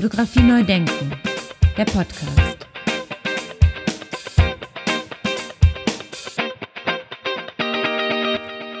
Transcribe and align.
Fotografie 0.00 0.44
neu 0.44 0.62
denken, 0.62 1.10
der 1.76 1.84
Podcast. 1.84 2.68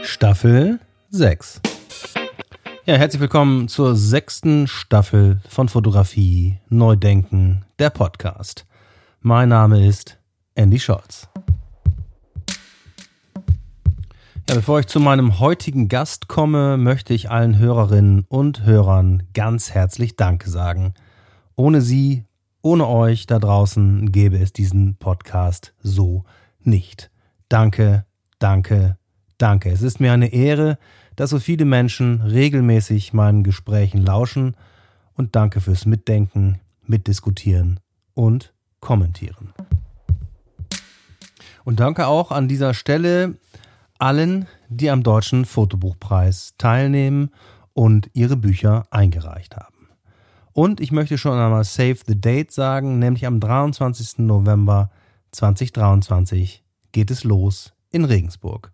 Staffel 0.04 0.78
6. 1.10 1.60
Ja, 2.86 2.94
herzlich 2.94 3.20
willkommen 3.20 3.66
zur 3.66 3.96
sechsten 3.96 4.68
Staffel 4.68 5.40
von 5.48 5.68
Fotografie 5.68 6.60
neu 6.68 6.94
denken, 6.94 7.64
der 7.80 7.90
Podcast. 7.90 8.64
Mein 9.20 9.48
Name 9.48 9.88
ist 9.88 10.20
Andy 10.54 10.78
Scholz. 10.78 11.26
Ja, 14.48 14.54
bevor 14.54 14.78
ich 14.78 14.86
zu 14.86 15.00
meinem 15.00 15.40
heutigen 15.40 15.88
Gast 15.88 16.28
komme, 16.28 16.76
möchte 16.76 17.12
ich 17.12 17.28
allen 17.28 17.58
Hörerinnen 17.58 18.24
und 18.28 18.62
Hörern 18.62 19.24
ganz 19.34 19.72
herzlich 19.72 20.14
Danke 20.14 20.48
sagen. 20.48 20.94
Ohne 21.58 21.82
Sie, 21.82 22.24
ohne 22.62 22.86
euch 22.86 23.26
da 23.26 23.40
draußen 23.40 24.12
gäbe 24.12 24.38
es 24.38 24.52
diesen 24.52 24.94
Podcast 24.94 25.74
so 25.82 26.22
nicht. 26.60 27.10
Danke, 27.48 28.06
danke, 28.38 28.96
danke. 29.38 29.72
Es 29.72 29.82
ist 29.82 29.98
mir 29.98 30.12
eine 30.12 30.32
Ehre, 30.32 30.78
dass 31.16 31.30
so 31.30 31.40
viele 31.40 31.64
Menschen 31.64 32.20
regelmäßig 32.20 33.12
meinen 33.12 33.42
Gesprächen 33.42 34.06
lauschen 34.06 34.54
und 35.14 35.34
danke 35.34 35.60
fürs 35.60 35.84
Mitdenken, 35.84 36.60
Mitdiskutieren 36.86 37.80
und 38.14 38.54
Kommentieren. 38.78 39.52
Und 41.64 41.80
danke 41.80 42.06
auch 42.06 42.30
an 42.30 42.46
dieser 42.46 42.72
Stelle 42.72 43.34
allen, 43.98 44.46
die 44.68 44.90
am 44.90 45.02
Deutschen 45.02 45.44
Fotobuchpreis 45.44 46.54
teilnehmen 46.56 47.30
und 47.72 48.10
ihre 48.12 48.36
Bücher 48.36 48.86
eingereicht 48.92 49.56
haben. 49.56 49.77
Und 50.58 50.80
ich 50.80 50.90
möchte 50.90 51.18
schon 51.18 51.38
einmal 51.38 51.62
Save 51.62 51.98
the 52.04 52.20
Date 52.20 52.50
sagen, 52.50 52.98
nämlich 52.98 53.26
am 53.26 53.38
23. 53.38 54.18
November 54.18 54.90
2023 55.30 56.64
geht 56.90 57.12
es 57.12 57.22
los 57.22 57.74
in 57.92 58.04
Regensburg. 58.04 58.72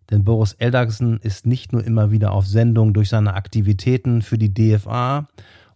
Denn 0.10 0.24
Boris 0.24 0.54
Eldagsen 0.54 1.20
ist 1.20 1.46
nicht 1.46 1.74
nur 1.74 1.84
immer 1.84 2.10
wieder 2.10 2.32
auf 2.32 2.48
Sendung 2.48 2.96
durch 2.96 3.10
seine 3.10 3.36
Aktivitäten 3.36 4.24
für 4.24 4.40
die 4.40 4.52
DFA 4.52 5.28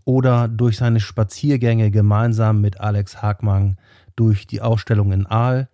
oder 0.04 0.48
durch 0.48 0.78
seine 0.78 1.00
Spaziergänge 1.00 1.92
gemeinsam 1.92 2.60
mit 2.60 2.80
Alex 2.80 3.22
Hagmann 3.22 3.78
durch 4.16 4.48
die 4.48 4.64
Ausstellung 4.64 5.12
in 5.12 5.28
Aal, 5.28 5.70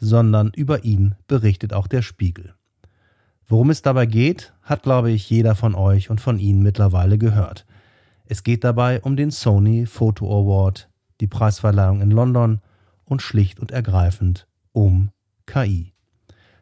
sondern 0.00 0.50
über 0.52 0.82
ihn 0.82 1.14
berichtet 1.28 1.72
auch 1.72 1.86
der 1.86 2.02
Spiegel. 2.02 2.54
Worum 3.46 3.70
es 3.70 3.82
dabei 3.82 4.06
geht, 4.06 4.52
hat, 4.62 4.82
glaube 4.82 5.12
ich, 5.12 5.30
jeder 5.30 5.54
von 5.54 5.76
euch 5.76 6.10
und 6.10 6.20
von 6.20 6.40
Ihnen 6.40 6.64
mittlerweile 6.64 7.18
gehört. 7.18 7.66
Es 8.28 8.42
geht 8.42 8.64
dabei 8.64 9.00
um 9.02 9.16
den 9.16 9.30
Sony 9.30 9.86
Photo 9.86 10.26
Award, 10.26 10.88
die 11.20 11.28
Preisverleihung 11.28 12.00
in 12.00 12.10
London 12.10 12.60
und 13.04 13.22
schlicht 13.22 13.60
und 13.60 13.70
ergreifend 13.70 14.48
um 14.72 15.10
KI. 15.46 15.92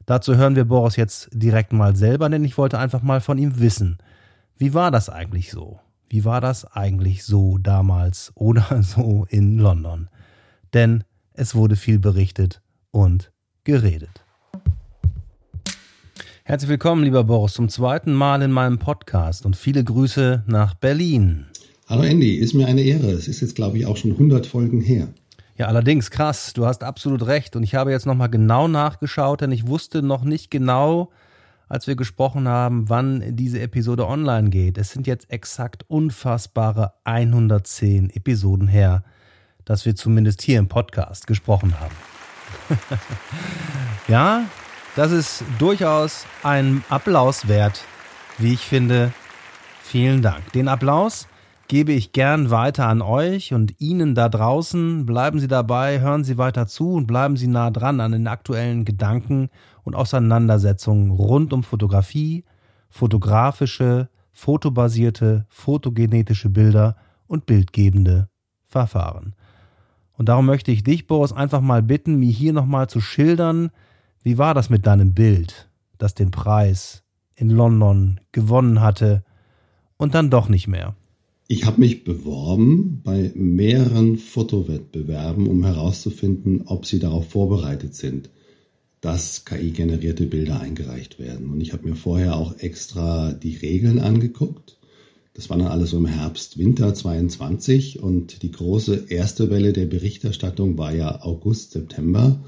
Dazu 0.04 0.36
hören 0.36 0.56
wir 0.56 0.66
Boris 0.66 0.96
jetzt 0.96 1.30
direkt 1.32 1.72
mal 1.72 1.96
selber, 1.96 2.28
denn 2.28 2.44
ich 2.44 2.58
wollte 2.58 2.78
einfach 2.78 3.00
mal 3.00 3.22
von 3.22 3.38
ihm 3.38 3.60
wissen, 3.60 3.96
wie 4.58 4.74
war 4.74 4.90
das 4.90 5.08
eigentlich 5.08 5.50
so? 5.50 5.80
Wie 6.10 6.26
war 6.26 6.42
das 6.42 6.66
eigentlich 6.66 7.24
so 7.24 7.56
damals 7.56 8.30
oder 8.34 8.82
so 8.82 9.26
in 9.30 9.58
London? 9.58 10.10
Denn 10.74 11.02
es 11.32 11.54
wurde 11.54 11.76
viel 11.76 11.98
berichtet 11.98 12.60
und 12.90 13.32
geredet. 13.64 14.22
Herzlich 16.44 16.68
willkommen, 16.68 17.04
lieber 17.04 17.24
Boris, 17.24 17.54
zum 17.54 17.70
zweiten 17.70 18.12
Mal 18.12 18.42
in 18.42 18.52
meinem 18.52 18.78
Podcast 18.78 19.46
und 19.46 19.56
viele 19.56 19.82
Grüße 19.82 20.44
nach 20.46 20.74
Berlin. 20.74 21.46
Hallo 21.86 22.02
Andy, 22.02 22.36
ist 22.36 22.54
mir 22.54 22.66
eine 22.66 22.80
Ehre. 22.80 23.10
Es 23.10 23.28
ist 23.28 23.42
jetzt, 23.42 23.56
glaube 23.56 23.76
ich, 23.76 23.84
auch 23.84 23.98
schon 23.98 24.12
100 24.12 24.46
Folgen 24.46 24.80
her. 24.80 25.08
Ja, 25.58 25.66
allerdings 25.66 26.10
krass. 26.10 26.54
Du 26.54 26.64
hast 26.64 26.82
absolut 26.82 27.26
recht. 27.26 27.56
Und 27.56 27.62
ich 27.62 27.74
habe 27.74 27.90
jetzt 27.90 28.06
nochmal 28.06 28.30
genau 28.30 28.68
nachgeschaut, 28.68 29.42
denn 29.42 29.52
ich 29.52 29.66
wusste 29.66 30.00
noch 30.00 30.24
nicht 30.24 30.50
genau, 30.50 31.10
als 31.68 31.86
wir 31.86 31.94
gesprochen 31.94 32.48
haben, 32.48 32.88
wann 32.88 33.36
diese 33.36 33.60
Episode 33.60 34.06
online 34.08 34.48
geht. 34.48 34.78
Es 34.78 34.92
sind 34.92 35.06
jetzt 35.06 35.30
exakt 35.30 35.84
unfassbare 35.86 36.94
110 37.04 38.08
Episoden 38.08 38.66
her, 38.66 39.04
dass 39.66 39.84
wir 39.84 39.94
zumindest 39.94 40.40
hier 40.40 40.60
im 40.60 40.68
Podcast 40.68 41.26
gesprochen 41.26 41.78
haben. 41.78 41.94
ja, 44.08 44.46
das 44.96 45.12
ist 45.12 45.44
durchaus 45.58 46.24
ein 46.42 46.82
Applaus 46.88 47.46
wert, 47.46 47.84
wie 48.38 48.54
ich 48.54 48.60
finde. 48.60 49.12
Vielen 49.82 50.22
Dank. 50.22 50.50
Den 50.52 50.68
Applaus 50.68 51.28
gebe 51.68 51.92
ich 51.92 52.12
gern 52.12 52.50
weiter 52.50 52.88
an 52.88 53.02
euch 53.02 53.54
und 53.54 53.80
Ihnen 53.80 54.14
da 54.14 54.28
draußen. 54.28 55.06
Bleiben 55.06 55.40
Sie 55.40 55.48
dabei, 55.48 56.00
hören 56.00 56.24
Sie 56.24 56.38
weiter 56.38 56.66
zu 56.66 56.92
und 56.92 57.06
bleiben 57.06 57.36
Sie 57.36 57.46
nah 57.46 57.70
dran 57.70 58.00
an 58.00 58.12
den 58.12 58.26
aktuellen 58.26 58.84
Gedanken 58.84 59.48
und 59.82 59.94
Auseinandersetzungen 59.94 61.10
rund 61.10 61.52
um 61.52 61.62
Fotografie, 61.62 62.44
fotografische, 62.90 64.08
fotobasierte, 64.32 65.46
fotogenetische 65.48 66.50
Bilder 66.50 66.96
und 67.26 67.46
bildgebende 67.46 68.28
Verfahren. 68.66 69.34
Und 70.16 70.28
darum 70.28 70.46
möchte 70.46 70.70
ich 70.70 70.84
dich, 70.84 71.06
Boris, 71.06 71.32
einfach 71.32 71.60
mal 71.60 71.82
bitten, 71.82 72.16
mir 72.16 72.30
hier 72.30 72.52
nochmal 72.52 72.88
zu 72.88 73.00
schildern, 73.00 73.70
wie 74.22 74.38
war 74.38 74.54
das 74.54 74.70
mit 74.70 74.86
deinem 74.86 75.12
Bild, 75.14 75.68
das 75.98 76.14
den 76.14 76.30
Preis 76.30 77.02
in 77.34 77.50
London 77.50 78.20
gewonnen 78.32 78.80
hatte 78.80 79.24
und 79.96 80.14
dann 80.14 80.30
doch 80.30 80.48
nicht 80.48 80.68
mehr? 80.68 80.94
Ich 81.46 81.64
habe 81.66 81.80
mich 81.80 82.04
beworben 82.04 83.00
bei 83.04 83.30
mehreren 83.34 84.16
Fotowettbewerben, 84.16 85.46
um 85.46 85.64
herauszufinden, 85.64 86.62
ob 86.66 86.86
sie 86.86 86.98
darauf 86.98 87.28
vorbereitet 87.28 87.94
sind, 87.94 88.30
dass 89.00 89.44
KI-generierte 89.44 90.26
Bilder 90.26 90.60
eingereicht 90.60 91.18
werden. 91.18 91.50
Und 91.50 91.60
ich 91.60 91.72
habe 91.72 91.88
mir 91.88 91.96
vorher 91.96 92.36
auch 92.36 92.58
extra 92.58 93.32
die 93.32 93.56
Regeln 93.56 93.98
angeguckt 93.98 94.78
das 95.34 95.50
war 95.50 95.58
dann 95.58 95.66
alles 95.66 95.92
im 95.92 96.06
Herbst, 96.06 96.58
Winter 96.58 96.94
22 96.94 98.00
und 98.00 98.42
die 98.44 98.52
große 98.52 99.06
erste 99.08 99.50
Welle 99.50 99.72
der 99.72 99.86
Berichterstattung 99.86 100.78
war 100.78 100.94
ja 100.94 101.22
August, 101.22 101.72
September. 101.72 102.38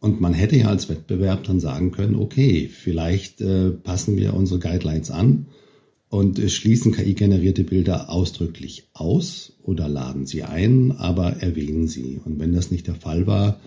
Und 0.00 0.20
man 0.22 0.32
hätte 0.32 0.56
ja 0.56 0.68
als 0.68 0.88
Wettbewerb 0.88 1.44
dann 1.44 1.60
sagen 1.60 1.90
können, 1.90 2.16
okay, 2.16 2.70
vielleicht 2.72 3.42
äh, 3.42 3.70
passen 3.70 4.16
wir 4.16 4.32
unsere 4.32 4.60
Guidelines 4.60 5.10
an 5.10 5.46
und 6.08 6.38
schließen 6.50 6.92
KI-generierte 6.92 7.64
Bilder 7.64 8.10
ausdrücklich 8.10 8.88
aus 8.92 9.54
oder 9.62 9.88
laden 9.88 10.26
sie 10.26 10.44
ein, 10.44 10.92
aber 10.92 11.42
erwähnen 11.42 11.88
sie. 11.88 12.20
Und 12.24 12.38
wenn 12.38 12.52
das 12.52 12.70
nicht 12.70 12.86
der 12.86 12.94
Fall 12.94 13.26
war, 13.26 13.60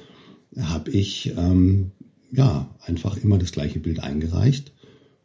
habe 0.58 0.92
ich 0.92 1.34
ähm, 1.38 1.92
ja 2.32 2.74
einfach 2.82 3.18
immer 3.18 3.38
das 3.38 3.52
gleiche 3.52 3.80
Bild 3.80 4.00
eingereicht 4.00 4.72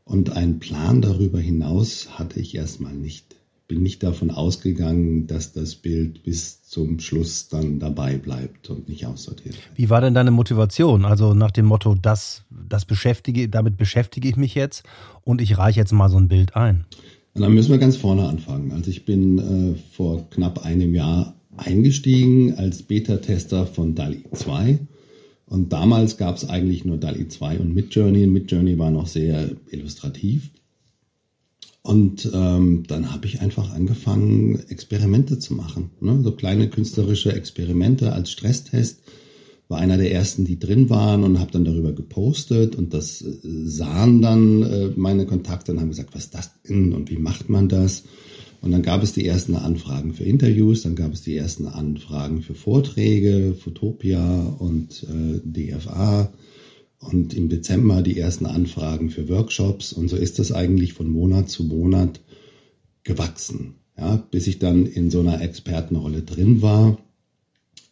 und 0.04 0.30
einen 0.30 0.58
Plan 0.58 1.00
darüber 1.00 1.38
hinaus 1.38 2.18
hatte 2.18 2.40
ich 2.40 2.54
erstmal 2.54 2.94
nicht. 2.94 3.36
Bin 3.74 3.82
nicht 3.82 4.04
davon 4.04 4.30
ausgegangen, 4.30 5.26
dass 5.26 5.52
das 5.52 5.74
Bild 5.74 6.22
bis 6.22 6.62
zum 6.62 7.00
Schluss 7.00 7.48
dann 7.48 7.80
dabei 7.80 8.18
bleibt 8.18 8.70
und 8.70 8.88
nicht 8.88 9.04
aussortiert. 9.04 9.56
Wie 9.74 9.90
war 9.90 10.00
denn 10.00 10.14
deine 10.14 10.30
Motivation? 10.30 11.04
Also 11.04 11.34
nach 11.34 11.50
dem 11.50 11.66
Motto, 11.66 11.96
das, 11.96 12.44
das 12.50 12.84
beschäftige, 12.84 13.48
damit 13.48 13.76
beschäftige 13.76 14.28
ich 14.28 14.36
mich 14.36 14.54
jetzt 14.54 14.84
und 15.22 15.40
ich 15.40 15.58
reiche 15.58 15.80
jetzt 15.80 15.92
mal 15.92 16.08
so 16.08 16.18
ein 16.18 16.28
Bild 16.28 16.54
ein. 16.54 16.84
Und 17.34 17.42
dann 17.42 17.52
müssen 17.52 17.72
wir 17.72 17.78
ganz 17.78 17.96
vorne 17.96 18.28
anfangen. 18.28 18.70
Also 18.70 18.90
ich 18.90 19.04
bin 19.04 19.38
äh, 19.38 19.74
vor 19.96 20.30
knapp 20.30 20.64
einem 20.64 20.94
Jahr 20.94 21.34
eingestiegen 21.56 22.54
als 22.54 22.84
Beta-Tester 22.84 23.66
von 23.66 23.96
DALI 23.96 24.22
2 24.32 24.78
und 25.46 25.72
damals 25.72 26.16
gab 26.16 26.36
es 26.36 26.48
eigentlich 26.48 26.84
nur 26.84 26.96
DALI 26.96 27.28
2 27.28 27.58
und 27.58 27.74
Midjourney. 27.74 28.26
Midjourney 28.26 28.78
war 28.78 28.90
noch 28.90 29.08
sehr 29.08 29.50
illustrativ. 29.70 30.50
Und 31.86 32.30
ähm, 32.32 32.84
dann 32.88 33.12
habe 33.12 33.26
ich 33.26 33.42
einfach 33.42 33.70
angefangen, 33.74 34.58
Experimente 34.70 35.38
zu 35.38 35.52
machen. 35.52 35.90
Ne? 36.00 36.18
So 36.24 36.32
kleine 36.32 36.70
künstlerische 36.70 37.34
Experimente 37.34 38.14
als 38.14 38.30
Stresstest. 38.30 39.02
War 39.68 39.80
einer 39.80 39.98
der 39.98 40.10
ersten, 40.10 40.46
die 40.46 40.58
drin 40.58 40.88
waren 40.88 41.24
und 41.24 41.38
habe 41.38 41.50
dann 41.52 41.66
darüber 41.66 41.92
gepostet. 41.92 42.74
Und 42.74 42.94
das 42.94 43.20
äh, 43.20 43.36
sahen 43.42 44.22
dann 44.22 44.62
äh, 44.62 44.90
meine 44.96 45.26
Kontakte 45.26 45.72
und 45.72 45.80
haben 45.80 45.90
gesagt, 45.90 46.14
was 46.14 46.24
ist 46.24 46.34
das 46.34 46.50
denn 46.66 46.94
und 46.94 47.10
wie 47.10 47.18
macht 47.18 47.50
man 47.50 47.68
das? 47.68 48.04
Und 48.62 48.70
dann 48.70 48.82
gab 48.82 49.02
es 49.02 49.12
die 49.12 49.26
ersten 49.26 49.54
Anfragen 49.54 50.14
für 50.14 50.24
Interviews, 50.24 50.84
dann 50.84 50.94
gab 50.94 51.12
es 51.12 51.20
die 51.20 51.36
ersten 51.36 51.66
Anfragen 51.66 52.40
für 52.40 52.54
Vorträge, 52.54 53.54
Fotopia 53.62 54.56
und 54.58 55.02
äh, 55.02 55.40
DFA 55.44 56.32
und 57.04 57.34
im 57.34 57.48
Dezember 57.48 58.02
die 58.02 58.18
ersten 58.18 58.46
Anfragen 58.46 59.10
für 59.10 59.28
Workshops 59.28 59.92
und 59.92 60.08
so 60.08 60.16
ist 60.16 60.38
das 60.38 60.52
eigentlich 60.52 60.92
von 60.92 61.08
Monat 61.08 61.48
zu 61.48 61.64
Monat 61.64 62.20
gewachsen, 63.02 63.74
ja, 63.98 64.16
bis 64.30 64.46
ich 64.46 64.58
dann 64.58 64.86
in 64.86 65.10
so 65.10 65.20
einer 65.20 65.40
Expertenrolle 65.40 66.22
drin 66.22 66.62
war. 66.62 66.98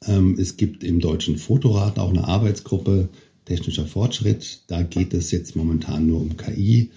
Ähm, 0.07 0.37
es 0.39 0.57
gibt 0.57 0.83
im 0.85 1.01
Deutschen 1.01 1.37
Fotorat 1.37 1.99
auch 1.99 2.11
eine 2.11 2.27
Arbeitsgruppe 2.27 3.09
Technischer 3.45 3.87
Fortschritt. 3.87 4.63
Da 4.69 4.83
geht 4.83 5.15
es 5.15 5.31
jetzt 5.31 5.57
momentan 5.57 6.07
nur 6.07 6.21
um 6.21 6.37
KI. 6.37 6.91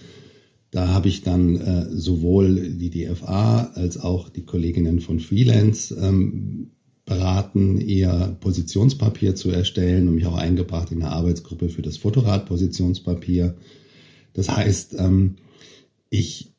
Da 0.70 0.88
habe 0.88 1.08
ich 1.08 1.22
dann 1.22 1.56
äh, 1.56 1.86
sowohl 1.90 2.70
die 2.70 2.90
DFA 2.90 3.72
als 3.74 3.98
auch 3.98 4.28
die 4.28 4.44
Kolleginnen 4.44 5.00
von 5.00 5.20
Freelance 5.20 5.96
ähm, 6.00 6.70
beraten, 7.06 7.80
ihr 7.80 8.36
Positionspapier 8.40 9.36
zu 9.36 9.50
erstellen 9.50 10.08
und 10.08 10.16
mich 10.16 10.26
auch 10.26 10.36
eingebracht 10.36 10.90
in 10.90 11.02
eine 11.02 11.12
Arbeitsgruppe 11.12 11.68
für 11.68 11.82
das 11.82 11.96
Fotorad-Positionspapier. 11.96 13.56
Das 14.34 14.50
heißt, 14.50 14.96
ähm, 14.98 15.36
ich 16.10 16.52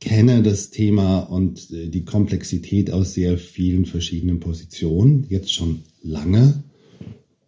kenne 0.00 0.42
das 0.42 0.70
Thema 0.70 1.20
und 1.20 1.70
äh, 1.70 1.88
die 1.88 2.04
Komplexität 2.04 2.90
aus 2.90 3.14
sehr 3.14 3.38
vielen 3.38 3.84
verschiedenen 3.84 4.40
Positionen, 4.40 5.26
jetzt 5.28 5.52
schon 5.52 5.82
lange. 6.02 6.64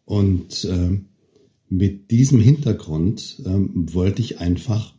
Und 0.04 0.64
äh, 0.66 1.00
mit 1.70 2.10
diesem 2.10 2.40
Hintergrund 2.40 3.42
ähm, 3.46 3.86
wollte 3.94 4.20
ich 4.20 4.38
einfach 4.38 4.94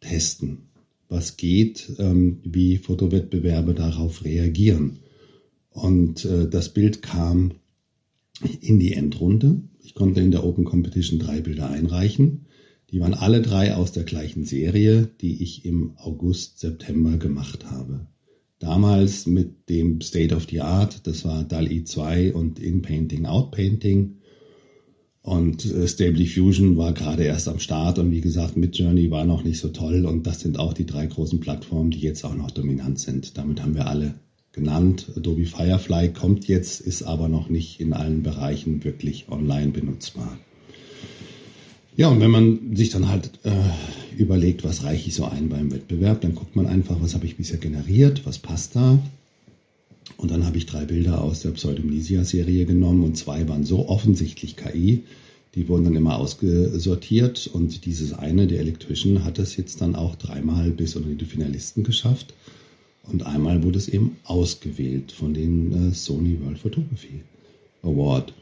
testen, 0.00 0.68
was 1.08 1.36
geht, 1.36 1.92
ähm, 1.98 2.38
wie 2.44 2.78
Fotowettbewerbe 2.78 3.74
darauf 3.74 4.24
reagieren. 4.24 5.00
Und 5.74 6.24
äh, 6.24 6.48
das 6.48 6.72
Bild 6.72 7.02
kam 7.02 7.54
in 8.60 8.78
die 8.78 8.94
Endrunde. 8.94 9.60
Ich 9.82 9.94
konnte 9.94 10.20
in 10.20 10.30
der 10.30 10.44
Open 10.44 10.64
Competition 10.64 11.18
drei 11.18 11.40
Bilder 11.40 11.68
einreichen. 11.68 12.46
Die 12.90 13.00
waren 13.00 13.12
alle 13.12 13.42
drei 13.42 13.74
aus 13.74 13.90
der 13.90 14.04
gleichen 14.04 14.44
Serie, 14.44 15.10
die 15.20 15.42
ich 15.42 15.64
im 15.64 15.94
August, 15.96 16.60
September 16.60 17.16
gemacht 17.16 17.70
habe. 17.70 18.06
Damals 18.60 19.26
mit 19.26 19.68
dem 19.68 20.00
State 20.00 20.34
of 20.34 20.46
the 20.48 20.60
Art, 20.60 21.06
das 21.08 21.24
war 21.24 21.42
DALI 21.42 21.82
2 21.82 22.34
und 22.34 22.60
In-Painting, 22.60 23.26
Out-Painting. 23.26 24.18
Und 25.22 25.64
äh, 25.64 25.88
Stable 25.88 26.18
Diffusion 26.18 26.76
war 26.76 26.92
gerade 26.92 27.24
erst 27.24 27.48
am 27.48 27.58
Start 27.58 27.98
und 27.98 28.12
wie 28.12 28.20
gesagt, 28.20 28.56
Midjourney 28.56 29.10
war 29.10 29.24
noch 29.24 29.42
nicht 29.42 29.58
so 29.58 29.70
toll 29.70 30.06
und 30.06 30.24
das 30.24 30.40
sind 30.40 30.60
auch 30.60 30.72
die 30.72 30.86
drei 30.86 31.06
großen 31.06 31.40
Plattformen, 31.40 31.90
die 31.90 32.00
jetzt 32.00 32.24
auch 32.24 32.36
noch 32.36 32.52
dominant 32.52 33.00
sind. 33.00 33.36
Damit 33.36 33.60
haben 33.60 33.74
wir 33.74 33.88
alle 33.88 34.14
genannt. 34.54 35.12
Adobe 35.16 35.44
Firefly 35.44 36.12
kommt 36.12 36.48
jetzt, 36.48 36.80
ist 36.80 37.02
aber 37.02 37.28
noch 37.28 37.48
nicht 37.48 37.80
in 37.80 37.92
allen 37.92 38.22
Bereichen 38.22 38.84
wirklich 38.84 39.26
online 39.28 39.72
benutzbar. 39.72 40.38
Ja, 41.96 42.08
und 42.08 42.20
wenn 42.20 42.30
man 42.30 42.74
sich 42.74 42.90
dann 42.90 43.08
halt 43.08 43.30
äh, 43.44 43.50
überlegt, 44.16 44.64
was 44.64 44.82
reiche 44.82 45.08
ich 45.08 45.14
so 45.14 45.26
ein 45.26 45.48
beim 45.48 45.70
Wettbewerb, 45.70 46.22
dann 46.22 46.34
guckt 46.34 46.56
man 46.56 46.66
einfach, 46.66 46.96
was 47.00 47.14
habe 47.14 47.26
ich 47.26 47.36
bisher 47.36 47.58
generiert, 47.58 48.26
was 48.26 48.38
passt 48.38 48.74
da. 48.74 48.98
Und 50.16 50.30
dann 50.30 50.44
habe 50.44 50.58
ich 50.58 50.66
drei 50.66 50.84
Bilder 50.84 51.22
aus 51.22 51.42
der 51.42 51.50
Pseudomnesia-Serie 51.50 52.66
genommen 52.66 53.04
und 53.04 53.16
zwei 53.16 53.48
waren 53.48 53.64
so 53.64 53.88
offensichtlich 53.88 54.56
KI, 54.56 55.04
die 55.54 55.68
wurden 55.68 55.84
dann 55.84 55.96
immer 55.96 56.16
ausgesortiert 56.18 57.46
und 57.46 57.86
dieses 57.86 58.12
eine, 58.12 58.48
der 58.48 58.60
Electrician, 58.60 59.24
hat 59.24 59.38
es 59.38 59.56
jetzt 59.56 59.80
dann 59.80 59.94
auch 59.94 60.16
dreimal 60.16 60.70
bis 60.70 60.96
unter 60.96 61.10
die 61.10 61.24
Finalisten 61.24 61.84
geschafft. 61.84 62.34
Und 63.06 63.26
einmal 63.26 63.62
wurde 63.62 63.78
es 63.78 63.88
eben 63.88 64.16
ausgewählt 64.24 65.12
von 65.12 65.34
den 65.34 65.90
äh, 65.90 65.94
Sony 65.94 66.38
World 66.40 66.58
Photography 66.58 67.20
Award. 67.82 68.32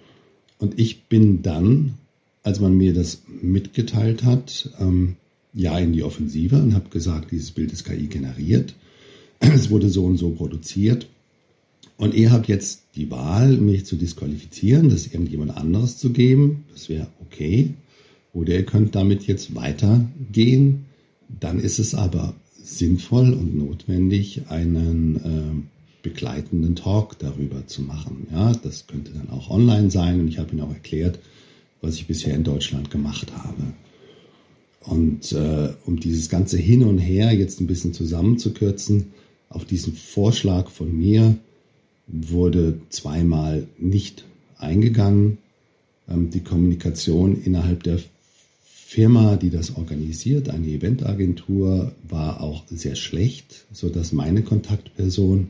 Und 0.59 0.79
ich 0.79 1.05
bin 1.05 1.43
dann, 1.43 1.95
als 2.43 2.61
man 2.61 2.77
mir 2.77 2.95
das 2.95 3.23
mitgeteilt 3.41 4.23
hat, 4.23 4.71
ähm, 4.79 5.17
ja 5.53 5.79
in 5.79 5.93
die 5.93 6.03
Offensive 6.03 6.57
und 6.57 6.75
habe 6.75 6.89
gesagt, 6.89 7.31
dieses 7.31 7.51
Bild 7.51 7.73
ist 7.73 7.85
KI 7.85 8.07
generiert. 8.07 8.75
Es 9.41 9.71
wurde 9.71 9.89
so 9.89 10.05
und 10.05 10.19
so 10.19 10.31
produziert. 10.31 11.09
Und 11.97 12.15
ihr 12.15 12.31
habt 12.31 12.49
jetzt 12.49 12.83
die 12.97 13.11
Wahl, 13.11 13.57
mich 13.59 13.85
zu 13.87 13.97
disqualifizieren, 13.97 14.89
das 14.89 15.07
irgendjemand 15.07 15.57
anderes 15.57 15.99
zu 15.99 16.11
geben. 16.11 16.65
Das 16.73 16.89
wäre 16.89 17.09
okay. 17.21 17.75
Oder 18.33 18.55
ihr 18.55 18.65
könnt 18.65 18.95
damit 18.95 19.27
jetzt 19.27 19.55
weitergehen. 19.55 20.87
Dann 21.41 21.59
ist 21.59 21.79
es 21.79 21.95
aber 21.95 22.35
sinnvoll 22.63 23.33
und 23.33 23.57
notwendig, 23.57 24.43
einen 24.49 25.17
äh, 25.17 26.03
begleitenden 26.03 26.77
Talk 26.77 27.19
darüber 27.19 27.67
zu 27.67 27.83
machen. 27.83 28.27
Ja, 28.33 28.53
das 28.53 28.87
könnte 28.87 29.13
dann 29.13 29.31
auch 29.31 29.51
online 29.51 29.91
sein 29.91 30.21
und 30.21 30.29
ich 30.29 30.39
habe 30.39 30.53
Ihnen 30.53 30.63
auch 30.63 30.73
erklärt, 30.73 31.19
was 31.81 31.97
ich 31.97 32.07
bisher 32.07 32.35
in 32.35 32.45
Deutschland 32.45 32.91
gemacht 32.91 33.33
habe. 33.37 33.75
Und 34.81 35.33
äh, 35.33 35.71
um 35.87 36.01
dieses 36.01 36.29
ganze 36.29 36.57
Hin 36.57 36.83
und 36.83 36.99
Her 36.99 37.33
jetzt 37.33 37.61
ein 37.61 37.67
bisschen 37.67 37.93
zusammenzukürzen, 37.93 39.13
auf 39.49 39.65
diesen 39.65 39.93
Vorschlag 39.95 40.71
von 40.71 40.97
mir 40.97 41.37
wurde 42.07 42.81
zweimal 42.89 43.69
nicht 43.79 44.25
eingegangen. 44.59 45.39
Ähm, 46.09 46.31
die 46.31 46.41
Kommunikation 46.41 47.41
innerhalb 47.41 47.83
der 47.83 47.99
Firma, 48.93 49.37
die 49.37 49.49
das 49.49 49.75
organisiert, 49.77 50.51
eine 50.51 50.67
Eventagentur, 50.67 51.93
war 52.07 52.43
auch 52.43 52.65
sehr 52.69 52.95
schlecht, 52.95 53.65
so 53.73 53.89
dass 53.89 54.13
meine 54.13 54.43
Kontaktperson 54.43 55.49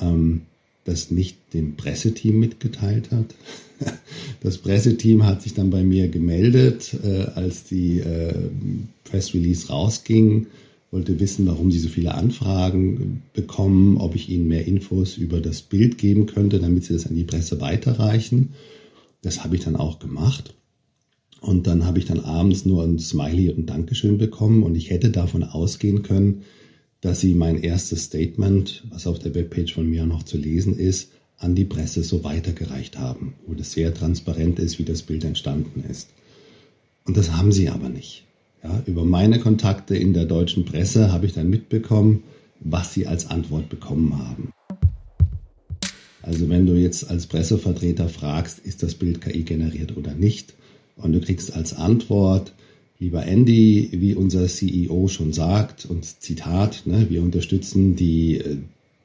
ähm, 0.00 0.40
das 0.84 1.10
nicht 1.10 1.36
dem 1.52 1.76
Presseteam 1.76 2.40
mitgeteilt 2.40 3.10
hat. 3.10 3.34
Das 4.42 4.58
Presseteam 4.58 5.24
hat 5.24 5.42
sich 5.42 5.54
dann 5.54 5.70
bei 5.70 5.82
mir 5.82 6.08
gemeldet, 6.08 6.94
äh, 7.02 7.24
als 7.34 7.64
die 7.64 8.00
äh, 8.00 8.34
Press 9.04 9.34
rausging, 9.70 10.46
wollte 10.90 11.20
wissen, 11.20 11.46
warum 11.46 11.70
sie 11.70 11.78
so 11.78 11.88
viele 11.88 12.14
Anfragen 12.14 13.22
bekommen, 13.34 13.96
ob 13.98 14.14
ich 14.14 14.28
ihnen 14.28 14.48
mehr 14.48 14.66
Infos 14.66 15.16
über 15.16 15.40
das 15.40 15.62
Bild 15.62 15.98
geben 15.98 16.26
könnte, 16.26 16.58
damit 16.58 16.84
sie 16.84 16.94
das 16.94 17.06
an 17.06 17.14
die 17.14 17.24
Presse 17.24 17.60
weiterreichen. 17.60 18.50
Das 19.22 19.44
habe 19.44 19.56
ich 19.56 19.64
dann 19.64 19.76
auch 19.76 19.98
gemacht. 19.98 20.54
Und 21.40 21.66
dann 21.66 21.86
habe 21.86 21.98
ich 21.98 22.04
dann 22.04 22.20
abends 22.20 22.66
nur 22.66 22.84
ein 22.84 22.98
Smiley 22.98 23.48
und 23.48 23.58
ein 23.58 23.66
Dankeschön 23.66 24.18
bekommen 24.18 24.62
und 24.62 24.74
ich 24.74 24.90
hätte 24.90 25.10
davon 25.10 25.42
ausgehen 25.42 26.02
können, 26.02 26.42
dass 27.00 27.20
sie 27.20 27.34
mein 27.34 27.62
erstes 27.62 28.04
Statement, 28.04 28.84
was 28.90 29.06
auf 29.06 29.18
der 29.18 29.34
Webpage 29.34 29.72
von 29.72 29.88
mir 29.88 30.04
noch 30.04 30.22
zu 30.22 30.36
lesen 30.36 30.78
ist, 30.78 31.12
an 31.38 31.54
die 31.54 31.64
Presse 31.64 32.02
so 32.02 32.22
weitergereicht 32.22 32.98
haben, 32.98 33.34
wo 33.46 33.54
das 33.54 33.72
sehr 33.72 33.94
transparent 33.94 34.58
ist, 34.58 34.78
wie 34.78 34.84
das 34.84 35.02
Bild 35.02 35.24
entstanden 35.24 35.82
ist. 35.88 36.10
Und 37.06 37.16
das 37.16 37.32
haben 37.32 37.52
sie 37.52 37.70
aber 37.70 37.88
nicht. 37.88 38.24
Ja, 38.62 38.82
über 38.84 39.06
meine 39.06 39.38
Kontakte 39.40 39.96
in 39.96 40.12
der 40.12 40.26
deutschen 40.26 40.66
Presse 40.66 41.10
habe 41.10 41.24
ich 41.24 41.32
dann 41.32 41.48
mitbekommen, 41.48 42.24
was 42.60 42.92
sie 42.92 43.06
als 43.06 43.30
Antwort 43.30 43.70
bekommen 43.70 44.18
haben. 44.18 44.52
Also 46.20 46.50
wenn 46.50 46.66
du 46.66 46.74
jetzt 46.74 47.08
als 47.08 47.26
Pressevertreter 47.26 48.10
fragst, 48.10 48.58
ist 48.58 48.82
das 48.82 48.94
Bild 48.94 49.22
KI 49.22 49.42
generiert 49.42 49.96
oder 49.96 50.14
nicht, 50.14 50.52
und 51.02 51.12
du 51.12 51.20
kriegst 51.20 51.54
als 51.54 51.74
Antwort, 51.74 52.52
lieber 52.98 53.24
Andy, 53.26 53.88
wie 53.92 54.14
unser 54.14 54.46
CEO 54.46 55.08
schon 55.08 55.32
sagt, 55.32 55.86
und 55.86 56.04
Zitat, 56.04 56.82
ne, 56.84 57.06
wir 57.08 57.22
unterstützen 57.22 57.96
die 57.96 58.38
äh, 58.38 58.56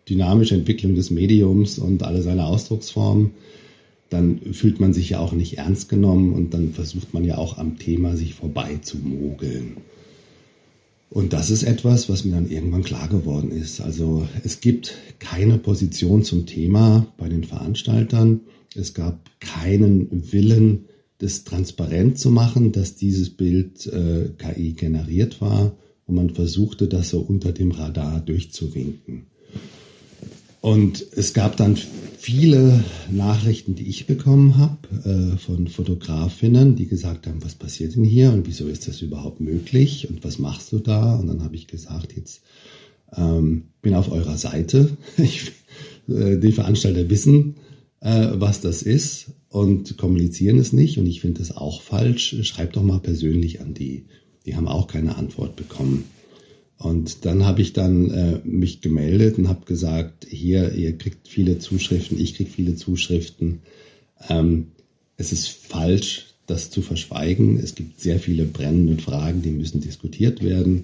dynamische 0.09 0.55
Entwicklung 0.55 0.95
des 0.95 1.09
Mediums 1.09 1.79
und 1.79 2.03
alle 2.03 2.21
seine 2.21 2.45
Ausdrucksformen, 2.45 3.31
dann 4.09 4.39
fühlt 4.53 4.79
man 4.79 4.93
sich 4.93 5.09
ja 5.09 5.19
auch 5.19 5.31
nicht 5.31 5.57
ernst 5.57 5.89
genommen 5.89 6.33
und 6.33 6.53
dann 6.53 6.73
versucht 6.73 7.13
man 7.13 7.25
ja 7.25 7.37
auch 7.37 7.57
am 7.57 7.79
Thema 7.79 8.15
sich 8.15 8.33
vorbei 8.35 8.79
zu 8.81 8.97
mogeln. 8.97 9.77
Und 11.09 11.33
das 11.33 11.49
ist 11.49 11.63
etwas, 11.63 12.09
was 12.09 12.25
mir 12.25 12.33
dann 12.33 12.49
irgendwann 12.49 12.83
klar 12.83 13.07
geworden 13.07 13.51
ist. 13.51 13.79
Also 13.81 14.27
es 14.43 14.59
gibt 14.59 14.95
keine 15.19 15.57
Position 15.57 16.23
zum 16.23 16.45
Thema 16.45 17.07
bei 17.17 17.29
den 17.29 17.43
Veranstaltern. 17.43 18.41
Es 18.75 18.93
gab 18.93 19.19
keinen 19.39 20.09
Willen, 20.33 20.85
das 21.17 21.43
transparent 21.43 22.19
zu 22.19 22.29
machen, 22.29 22.71
dass 22.71 22.95
dieses 22.95 23.29
Bild 23.29 23.85
äh, 23.87 24.29
KI 24.37 24.73
generiert 24.73 25.41
war. 25.41 25.77
Und 26.05 26.15
man 26.15 26.29
versuchte 26.29 26.87
das 26.87 27.09
so 27.09 27.19
unter 27.19 27.51
dem 27.51 27.71
Radar 27.71 28.19
durchzuwinken. 28.19 29.27
Und 30.61 31.05
es 31.15 31.33
gab 31.33 31.57
dann 31.57 31.77
viele 32.17 32.83
Nachrichten, 33.11 33.75
die 33.75 33.87
ich 33.87 34.07
bekommen 34.07 34.57
habe 34.57 34.87
äh, 35.03 35.37
von 35.37 35.67
Fotografinnen, 35.67 36.75
die 36.75 36.87
gesagt 36.87 37.27
haben, 37.27 37.43
was 37.43 37.53
passiert 37.53 37.95
denn 37.95 38.03
hier 38.03 38.31
und 38.31 38.47
wieso 38.47 38.67
ist 38.67 38.87
das 38.87 39.01
überhaupt 39.01 39.41
möglich 39.41 40.09
und 40.09 40.23
was 40.23 40.39
machst 40.39 40.71
du 40.71 40.79
da? 40.79 41.15
Und 41.15 41.27
dann 41.27 41.43
habe 41.43 41.55
ich 41.55 41.67
gesagt, 41.67 42.15
jetzt 42.15 42.41
ähm, 43.15 43.65
bin 43.83 43.93
auf 43.93 44.11
eurer 44.11 44.37
Seite. 44.37 44.97
Ich, 45.17 45.51
äh, 46.07 46.37
die 46.37 46.51
Veranstalter 46.51 47.09
wissen, 47.09 47.55
äh, 47.99 48.29
was 48.33 48.61
das 48.61 48.81
ist 48.81 49.27
und 49.55 49.95
kommunizieren 49.95 50.59
es 50.59 50.73
nicht. 50.73 50.97
Und 50.97 51.07
ich 51.07 51.21
finde 51.21 51.39
das 51.39 51.55
auch 51.55 51.81
falsch. 51.81 52.35
Schreibt 52.41 52.75
doch 52.75 52.83
mal 52.83 52.99
persönlich 52.99 53.61
an 53.61 53.73
die. 53.73 54.03
Die 54.45 54.57
haben 54.57 54.67
auch 54.67 54.87
keine 54.87 55.15
Antwort 55.15 55.55
bekommen. 55.55 56.03
Und 56.77 57.23
dann 57.23 57.45
habe 57.45 57.61
ich 57.61 57.71
dann 57.71 58.11
äh, 58.11 58.39
mich 58.43 58.81
gemeldet 58.81 59.37
und 59.37 59.47
habe 59.47 59.65
gesagt, 59.65 60.27
hier, 60.29 60.73
ihr 60.73 60.97
kriegt 60.97 61.29
viele 61.29 61.57
Zuschriften, 61.57 62.19
ich 62.19 62.35
kriege 62.35 62.49
viele 62.49 62.75
Zuschriften. 62.75 63.59
Ähm, 64.27 64.71
es 65.15 65.31
ist 65.31 65.47
falsch, 65.47 66.33
das 66.47 66.69
zu 66.69 66.81
verschweigen. 66.81 67.57
Es 67.57 67.75
gibt 67.75 68.01
sehr 68.01 68.19
viele 68.19 68.43
brennende 68.43 69.01
Fragen, 69.01 69.41
die 69.41 69.51
müssen 69.51 69.79
diskutiert 69.79 70.43
werden. 70.43 70.83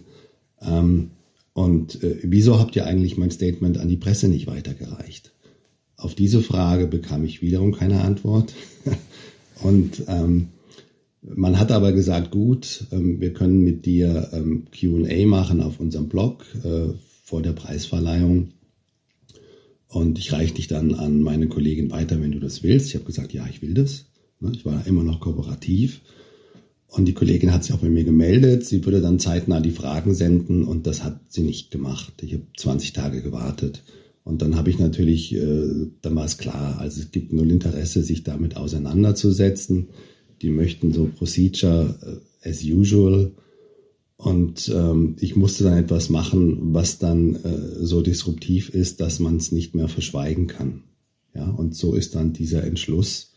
Ähm, 0.62 1.12
und 1.52 2.02
äh, 2.06 2.20
wieso 2.24 2.58
habt 2.58 2.78
ihr 2.78 2.86
eigentlich 2.86 3.18
mein 3.18 3.32
Statement 3.32 3.78
an 3.80 3.90
die 3.90 3.98
Presse 3.98 4.30
nicht 4.30 4.48
weitergereicht? 4.48 5.34
Auf 6.02 6.16
diese 6.16 6.42
Frage 6.42 6.88
bekam 6.88 7.24
ich 7.24 7.44
wiederum 7.44 7.74
keine 7.74 8.02
Antwort. 8.02 8.54
und 9.62 10.04
ähm, 10.08 10.48
man 11.22 11.60
hat 11.60 11.72
aber 11.72 11.92
gesagt, 11.92 12.32
gut, 12.32 12.86
ähm, 12.92 13.22
wir 13.22 13.34
können 13.34 13.60
mit 13.60 13.86
dir 13.86 14.30
ähm, 14.34 14.66
QA 14.72 15.28
machen 15.28 15.62
auf 15.62 15.80
unserem 15.80 16.10
Blog 16.10 16.44
äh, 16.64 16.94
vor 17.24 17.44
der 17.44 17.54
Preisverleihung. 17.54 18.50
Und 19.90 20.18
ich 20.18 20.34
reiche 20.34 20.56
dich 20.56 20.68
dann 20.68 20.96
an 20.96 21.22
meine 21.22 21.48
Kollegin 21.48 21.92
weiter, 21.92 22.20
wenn 22.20 22.32
du 22.32 22.40
das 22.40 22.64
willst. 22.64 22.88
Ich 22.88 22.96
habe 22.96 23.06
gesagt, 23.06 23.32
ja, 23.32 23.46
ich 23.48 23.62
will 23.62 23.76
das. 23.76 24.06
Ne, 24.40 24.52
ich 24.56 24.66
war 24.66 24.88
immer 24.88 25.04
noch 25.04 25.20
kooperativ. 25.20 26.02
Und 26.88 27.06
die 27.06 27.14
Kollegin 27.14 27.54
hat 27.54 27.64
sich 27.64 27.76
auch 27.76 27.80
bei 27.80 27.90
mir 27.90 28.06
gemeldet. 28.06 28.66
Sie 28.66 28.84
würde 28.84 29.02
dann 29.02 29.20
zeitnah 29.20 29.62
die 29.62 29.70
Fragen 29.70 30.16
senden 30.16 30.64
und 30.64 30.88
das 30.88 31.04
hat 31.04 31.20
sie 31.30 31.44
nicht 31.44 31.70
gemacht. 31.70 32.14
Ich 32.24 32.34
habe 32.34 32.48
20 32.58 32.94
Tage 32.94 33.22
gewartet. 33.22 33.84
Und 34.24 34.42
dann 34.42 34.56
habe 34.56 34.70
ich 34.70 34.80
natürlich, 34.80 35.34
äh, 35.36 35.88
dann 36.02 36.16
war 36.16 36.26
es 36.26 36.38
klar, 36.38 36.80
also 36.80 37.02
es 37.02 37.12
gibt 37.12 37.34
null 37.34 37.52
Interesse, 37.52 38.04
sich 38.04 38.24
damit 38.24 38.56
auseinanderzusetzen 38.56 39.88
die 40.42 40.50
möchten 40.50 40.92
so 40.92 41.06
Procedure 41.06 42.22
äh, 42.44 42.50
as 42.50 42.64
usual. 42.64 43.32
Und 44.18 44.72
ähm, 44.74 45.16
ich 45.20 45.36
musste 45.36 45.64
dann 45.64 45.78
etwas 45.78 46.10
machen, 46.10 46.74
was 46.74 47.00
dann 47.00 47.36
äh, 47.36 47.86
so 47.86 48.02
disruptiv 48.02 48.70
ist, 48.70 49.02
dass 49.02 49.20
man 49.20 49.38
es 49.38 49.52
nicht 49.52 49.74
mehr 49.74 49.88
verschweigen 49.88 50.48
kann. 50.48 50.84
Ja, 51.34 51.50
und 51.50 51.76
so 51.76 51.96
ist 51.96 52.16
dann 52.16 52.34
dieser 52.34 52.64
Entschluss 52.64 53.31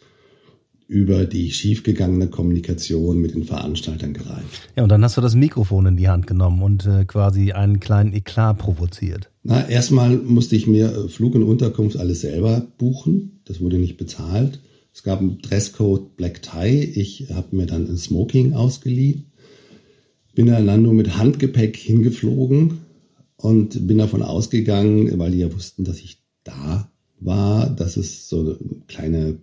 über 0.87 1.25
die 1.25 1.51
schiefgegangene 1.51 2.29
Kommunikation 2.29 3.19
mit 3.19 3.35
den 3.35 3.45
Veranstaltern 3.45 4.13
gereift. 4.13 4.69
Ja, 4.77 4.83
und 4.83 4.91
dann 4.91 5.03
hast 5.03 5.17
du 5.17 5.21
das 5.21 5.35
Mikrofon 5.35 5.87
in 5.87 5.97
die 5.97 6.09
Hand 6.09 6.27
genommen 6.27 6.63
und 6.63 6.87
äh, 6.87 7.05
quasi 7.05 7.53
einen 7.53 7.81
kleinen 7.81 8.13
Eklat 8.13 8.59
provoziert. 8.59 9.31
Na, 9.43 9.69
erstmal 9.69 10.17
musste 10.17 10.57
ich 10.57 10.67
mir 10.67 10.93
äh, 10.93 11.09
Flug 11.09 11.35
und 11.35 11.43
Unterkunft 11.43 11.97
alles 11.97 12.21
selber 12.21 12.67
buchen. 12.79 13.41
Das 13.47 13.61
wurde 13.61 13.79
nicht 13.79 13.97
bezahlt. 13.97 14.61
Es 14.93 15.03
gab 15.03 15.21
einen 15.21 15.39
Dresscode 15.39 16.17
Black 16.17 16.43
Tie. 16.43 16.85
Ich 16.85 17.31
habe 17.33 17.57
mir 17.57 17.67
dann 17.67 17.89
ein 17.89 17.97
Smoking 17.97 18.55
ausgeliehen. 18.55 19.33
Bin 20.35 20.47
dann 20.47 20.83
nur 20.83 20.95
mit 20.95 21.17
Handgepäck 21.17 21.77
hingeflogen 21.77 22.79
und 23.37 23.87
bin 23.87 23.99
davon 23.99 24.23
ausgegangen, 24.23 25.19
weil 25.19 25.33
die 25.33 25.39
ja 25.39 25.53
wussten, 25.53 25.85
dass 25.85 25.99
ich 25.99 26.23
da 26.45 26.91
war, 27.21 27.71
dass 27.71 27.97
es 27.97 28.29
so 28.29 28.41
eine 28.41 28.59
kleine 28.87 29.39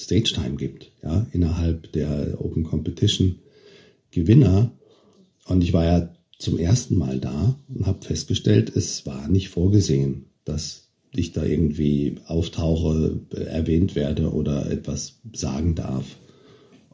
Stage 0.00 0.32
Time 0.34 0.56
gibt, 0.56 0.90
ja, 1.02 1.26
innerhalb 1.32 1.92
der 1.92 2.38
Open 2.40 2.64
Competition 2.64 3.36
Gewinner. 4.10 4.72
Und 5.46 5.62
ich 5.62 5.72
war 5.72 5.84
ja 5.84 6.14
zum 6.38 6.58
ersten 6.58 6.96
Mal 6.96 7.20
da 7.20 7.54
und 7.68 7.86
habe 7.86 8.04
festgestellt, 8.04 8.74
es 8.74 9.04
war 9.06 9.28
nicht 9.28 9.50
vorgesehen, 9.50 10.26
dass 10.44 10.88
ich 11.14 11.32
da 11.32 11.44
irgendwie 11.44 12.16
auftauche, 12.26 13.20
erwähnt 13.34 13.94
werde 13.94 14.32
oder 14.32 14.70
etwas 14.70 15.20
sagen 15.32 15.74
darf. 15.74 16.16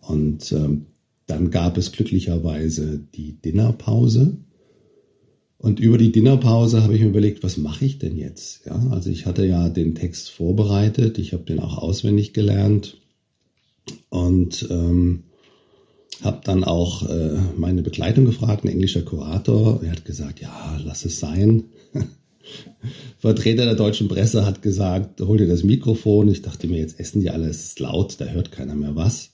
Und 0.00 0.52
ähm, 0.52 0.86
dann 1.26 1.50
gab 1.50 1.76
es 1.76 1.92
glücklicherweise 1.92 3.00
die 3.14 3.32
Dinnerpause. 3.32 4.36
Und 5.58 5.80
über 5.80 5.96
die 5.98 6.12
Dinnerpause 6.12 6.82
habe 6.82 6.94
ich 6.94 7.00
mir 7.00 7.08
überlegt, 7.08 7.42
was 7.42 7.56
mache 7.56 7.84
ich 7.84 7.98
denn 7.98 8.16
jetzt? 8.16 8.66
Ja, 8.66 8.78
also 8.90 9.10
ich 9.10 9.26
hatte 9.26 9.46
ja 9.46 9.68
den 9.68 9.94
Text 9.94 10.30
vorbereitet, 10.30 11.18
ich 11.18 11.32
habe 11.32 11.44
den 11.44 11.60
auch 11.60 11.78
auswendig 11.78 12.34
gelernt 12.34 12.98
und 14.10 14.66
ähm, 14.70 15.24
habe 16.22 16.40
dann 16.44 16.64
auch 16.64 17.08
äh, 17.08 17.38
meine 17.56 17.82
Begleitung 17.82 18.24
gefragt, 18.24 18.64
ein 18.64 18.68
englischer 18.68 19.02
Kurator. 19.02 19.82
Er 19.82 19.92
hat 19.92 20.04
gesagt, 20.04 20.40
ja, 20.40 20.78
lass 20.84 21.04
es 21.04 21.20
sein. 21.20 21.64
Vertreter 23.18 23.64
der 23.64 23.74
deutschen 23.74 24.08
Presse 24.08 24.46
hat 24.46 24.62
gesagt, 24.62 25.20
hol 25.20 25.38
dir 25.38 25.48
das 25.48 25.64
Mikrofon. 25.64 26.28
Ich 26.28 26.42
dachte 26.42 26.68
mir, 26.68 26.78
jetzt 26.78 27.00
essen 27.00 27.20
die 27.20 27.30
alle, 27.30 27.48
es 27.48 27.64
ist 27.64 27.80
laut, 27.80 28.16
da 28.18 28.26
hört 28.26 28.52
keiner 28.52 28.74
mehr 28.74 28.94
was. 28.94 29.32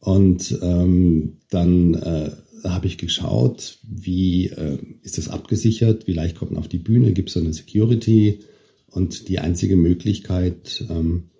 Und 0.00 0.58
ähm, 0.62 1.36
dann 1.50 1.94
äh, 1.94 2.30
habe 2.64 2.86
ich 2.86 2.98
geschaut, 2.98 3.78
wie 3.82 4.46
äh, 4.46 4.78
ist 5.02 5.18
das 5.18 5.28
abgesichert, 5.28 6.06
wie 6.06 6.12
leicht 6.12 6.36
kommt 6.36 6.52
man 6.52 6.60
auf 6.60 6.68
die 6.68 6.78
Bühne, 6.78 7.12
gibt 7.12 7.28
es 7.28 7.34
so 7.34 7.40
eine 7.40 7.52
Security 7.52 8.40
und 8.86 9.28
die 9.28 9.38
einzige 9.38 9.76
Möglichkeit, 9.76 10.84
ähm, 10.88 11.30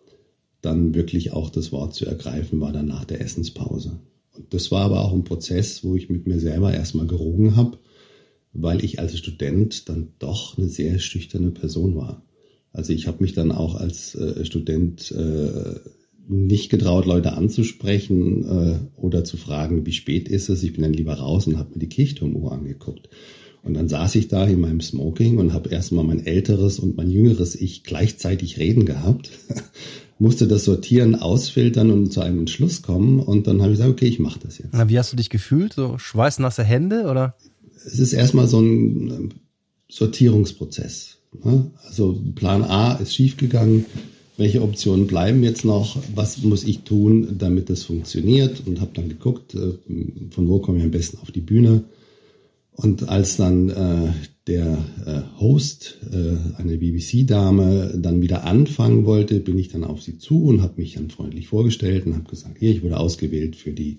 dann 0.60 0.94
wirklich 0.94 1.32
auch 1.32 1.50
das 1.50 1.72
Wort 1.72 1.94
zu 1.94 2.06
ergreifen, 2.06 2.60
war 2.60 2.72
dann 2.72 2.86
nach 2.86 3.04
der 3.04 3.20
Essenspause. 3.20 4.00
Und 4.34 4.52
das 4.52 4.70
war 4.70 4.82
aber 4.82 5.04
auch 5.04 5.12
ein 5.12 5.24
Prozess, 5.24 5.82
wo 5.82 5.96
ich 5.96 6.10
mit 6.10 6.26
mir 6.26 6.38
selber 6.38 6.72
erstmal 6.72 7.06
gerungen 7.06 7.56
habe 7.56 7.78
weil 8.52 8.84
ich 8.84 8.98
als 8.98 9.16
Student 9.16 9.88
dann 9.88 10.12
doch 10.18 10.58
eine 10.58 10.68
sehr 10.68 10.98
schüchterne 10.98 11.50
Person 11.50 11.96
war. 11.96 12.22
Also 12.72 12.92
ich 12.92 13.06
habe 13.06 13.22
mich 13.22 13.32
dann 13.32 13.52
auch 13.52 13.74
als 13.74 14.14
äh, 14.14 14.44
Student 14.44 15.10
äh, 15.12 15.74
nicht 16.30 16.70
getraut, 16.70 17.06
Leute 17.06 17.32
anzusprechen 17.32 18.44
äh, 18.44 19.00
oder 19.00 19.24
zu 19.24 19.36
fragen, 19.36 19.84
wie 19.86 19.92
spät 19.92 20.28
ist 20.28 20.48
es. 20.48 20.62
Ich 20.62 20.72
bin 20.72 20.82
dann 20.82 20.92
lieber 20.92 21.14
raus 21.14 21.46
und 21.46 21.58
habe 21.58 21.70
mir 21.74 21.80
die 21.80 21.88
Kirchturmuhr 21.88 22.52
angeguckt. 22.52 23.08
Und 23.62 23.74
dann 23.74 23.88
saß 23.88 24.14
ich 24.14 24.28
da 24.28 24.46
in 24.46 24.60
meinem 24.60 24.80
Smoking 24.80 25.38
und 25.38 25.52
habe 25.52 25.68
erstmal 25.68 26.04
mein 26.04 26.24
älteres 26.24 26.78
und 26.78 26.96
mein 26.96 27.10
jüngeres 27.10 27.54
Ich 27.54 27.84
gleichzeitig 27.84 28.58
reden 28.58 28.86
gehabt, 28.86 29.30
musste 30.18 30.46
das 30.46 30.64
sortieren, 30.64 31.14
ausfiltern 31.14 31.90
und 31.90 32.12
zu 32.12 32.20
einem 32.20 32.40
Entschluss 32.40 32.80
kommen. 32.80 33.20
Und 33.20 33.46
dann 33.46 33.60
habe 33.60 33.72
ich 33.72 33.78
gesagt, 33.78 33.92
okay, 33.92 34.06
ich 34.06 34.18
mache 34.18 34.40
das 34.40 34.58
jetzt. 34.58 34.70
Na, 34.72 34.88
wie 34.88 34.98
hast 34.98 35.12
du 35.12 35.16
dich 35.16 35.28
gefühlt? 35.28 35.74
So 35.74 35.98
schweißnasse 35.98 36.64
Hände 36.64 37.06
oder? 37.10 37.34
es 37.86 37.98
ist 37.98 38.12
erstmal 38.12 38.46
so 38.46 38.60
ein 38.60 39.10
ähm, 39.10 39.28
Sortierungsprozess. 39.88 41.18
Ne? 41.44 41.70
Also 41.86 42.20
Plan 42.34 42.62
A 42.62 42.94
ist 42.94 43.14
schiefgegangen. 43.14 43.86
Welche 44.40 44.62
Optionen 44.62 45.06
bleiben 45.06 45.42
jetzt 45.42 45.66
noch? 45.66 45.98
Was 46.14 46.42
muss 46.42 46.64
ich 46.64 46.78
tun, 46.78 47.36
damit 47.36 47.68
das 47.68 47.82
funktioniert? 47.82 48.62
Und 48.66 48.80
habe 48.80 48.92
dann 48.94 49.10
geguckt, 49.10 49.54
äh, 49.54 49.74
von 50.30 50.48
wo 50.48 50.60
komme 50.60 50.78
ich 50.78 50.84
am 50.84 50.90
besten 50.90 51.18
auf 51.18 51.30
die 51.30 51.42
Bühne. 51.42 51.84
Und 52.72 53.06
als 53.10 53.36
dann 53.36 53.68
äh, 53.68 54.12
der 54.46 54.78
äh, 55.04 55.38
Host, 55.38 55.98
äh, 56.10 56.58
eine 56.58 56.78
BBC-Dame, 56.78 57.98
dann 57.98 58.22
wieder 58.22 58.44
anfangen 58.44 59.04
wollte, 59.04 59.40
bin 59.40 59.58
ich 59.58 59.68
dann 59.68 59.84
auf 59.84 60.00
sie 60.00 60.16
zu 60.16 60.44
und 60.44 60.62
habe 60.62 60.80
mich 60.80 60.94
dann 60.94 61.10
freundlich 61.10 61.48
vorgestellt 61.48 62.06
und 62.06 62.14
habe 62.14 62.30
gesagt, 62.30 62.60
hier, 62.60 62.70
ich 62.70 62.82
wurde 62.82 62.98
ausgewählt 62.98 63.56
für 63.56 63.72
die 63.72 63.98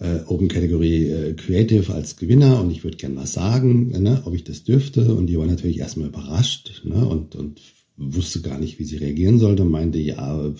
äh, 0.00 0.18
Open 0.26 0.48
Category 0.48 1.12
äh, 1.12 1.34
Creative 1.34 1.94
als 1.94 2.16
Gewinner 2.16 2.60
und 2.60 2.72
ich 2.72 2.82
würde 2.82 2.96
gern 2.96 3.14
was 3.14 3.34
sagen, 3.34 3.90
ne, 4.02 4.20
ob 4.24 4.34
ich 4.34 4.42
das 4.42 4.64
dürfte. 4.64 5.14
Und 5.14 5.28
die 5.28 5.38
war 5.38 5.46
natürlich 5.46 5.78
erstmal 5.78 6.08
überrascht 6.08 6.82
ne, 6.84 7.06
und, 7.06 7.36
und 7.36 7.60
wusste 7.98 8.40
gar 8.40 8.58
nicht, 8.58 8.78
wie 8.78 8.84
sie 8.84 8.96
reagieren 8.96 9.38
sollte. 9.38 9.64
Meinte, 9.64 9.98
ja, 9.98 10.46
äh, 10.46 10.54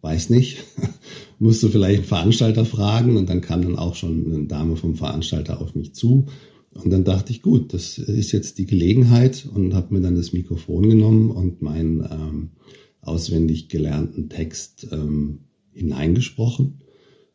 weiß 0.00 0.30
nicht, 0.30 0.64
musst 1.38 1.62
du 1.62 1.68
vielleicht 1.68 1.98
einen 1.98 2.08
Veranstalter 2.08 2.64
fragen 2.64 3.16
und 3.16 3.28
dann 3.28 3.40
kam 3.40 3.62
dann 3.62 3.76
auch 3.76 3.94
schon 3.94 4.32
eine 4.32 4.46
Dame 4.46 4.76
vom 4.76 4.94
Veranstalter 4.94 5.60
auf 5.60 5.74
mich 5.74 5.94
zu 5.94 6.26
und 6.74 6.90
dann 6.90 7.04
dachte 7.04 7.32
ich, 7.32 7.40
gut, 7.40 7.72
das 7.72 7.98
ist 7.98 8.32
jetzt 8.32 8.58
die 8.58 8.66
Gelegenheit 8.66 9.48
und 9.54 9.74
habe 9.74 9.94
mir 9.94 10.00
dann 10.00 10.16
das 10.16 10.32
Mikrofon 10.32 10.88
genommen 10.88 11.30
und 11.30 11.62
meinen 11.62 12.00
ähm, 12.00 12.50
auswendig 13.00 13.68
gelernten 13.68 14.28
Text 14.28 14.88
ähm, 14.90 15.38
hineingesprochen. 15.72 16.80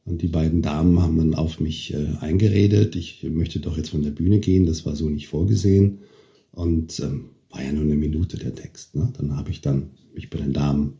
Und 0.03 0.21
die 0.21 0.27
beiden 0.27 0.62
Damen 0.62 1.01
haben 1.01 1.17
dann 1.17 1.36
auf 1.36 1.59
mich 1.59 1.93
äh, 1.93 2.17
eingeredet. 2.19 2.95
Ich 2.95 3.24
möchte 3.24 3.59
doch 3.59 3.77
jetzt 3.77 3.91
von 3.91 4.03
der 4.03 4.12
Bühne 4.12 4.39
gehen. 4.39 4.65
Das 4.65 4.86
war 4.86 4.95
so 4.95 5.09
nicht 5.09 5.27
vorgesehen. 5.29 6.00
Und 6.51 7.00
ähm, 7.00 7.29
war 7.50 7.63
ja 7.63 7.72
nur 7.72 7.84
eine 7.84 7.96
Minute 7.96 8.38
der 8.38 8.56
Text. 8.56 8.96
Ne? 8.96 9.12
Dann 9.18 9.36
habe 9.36 9.51
ich 9.51 9.62
dann 9.62 9.91
mich 10.13 10.29
bei 10.29 10.38
den 10.38 10.53
Damen 10.53 11.00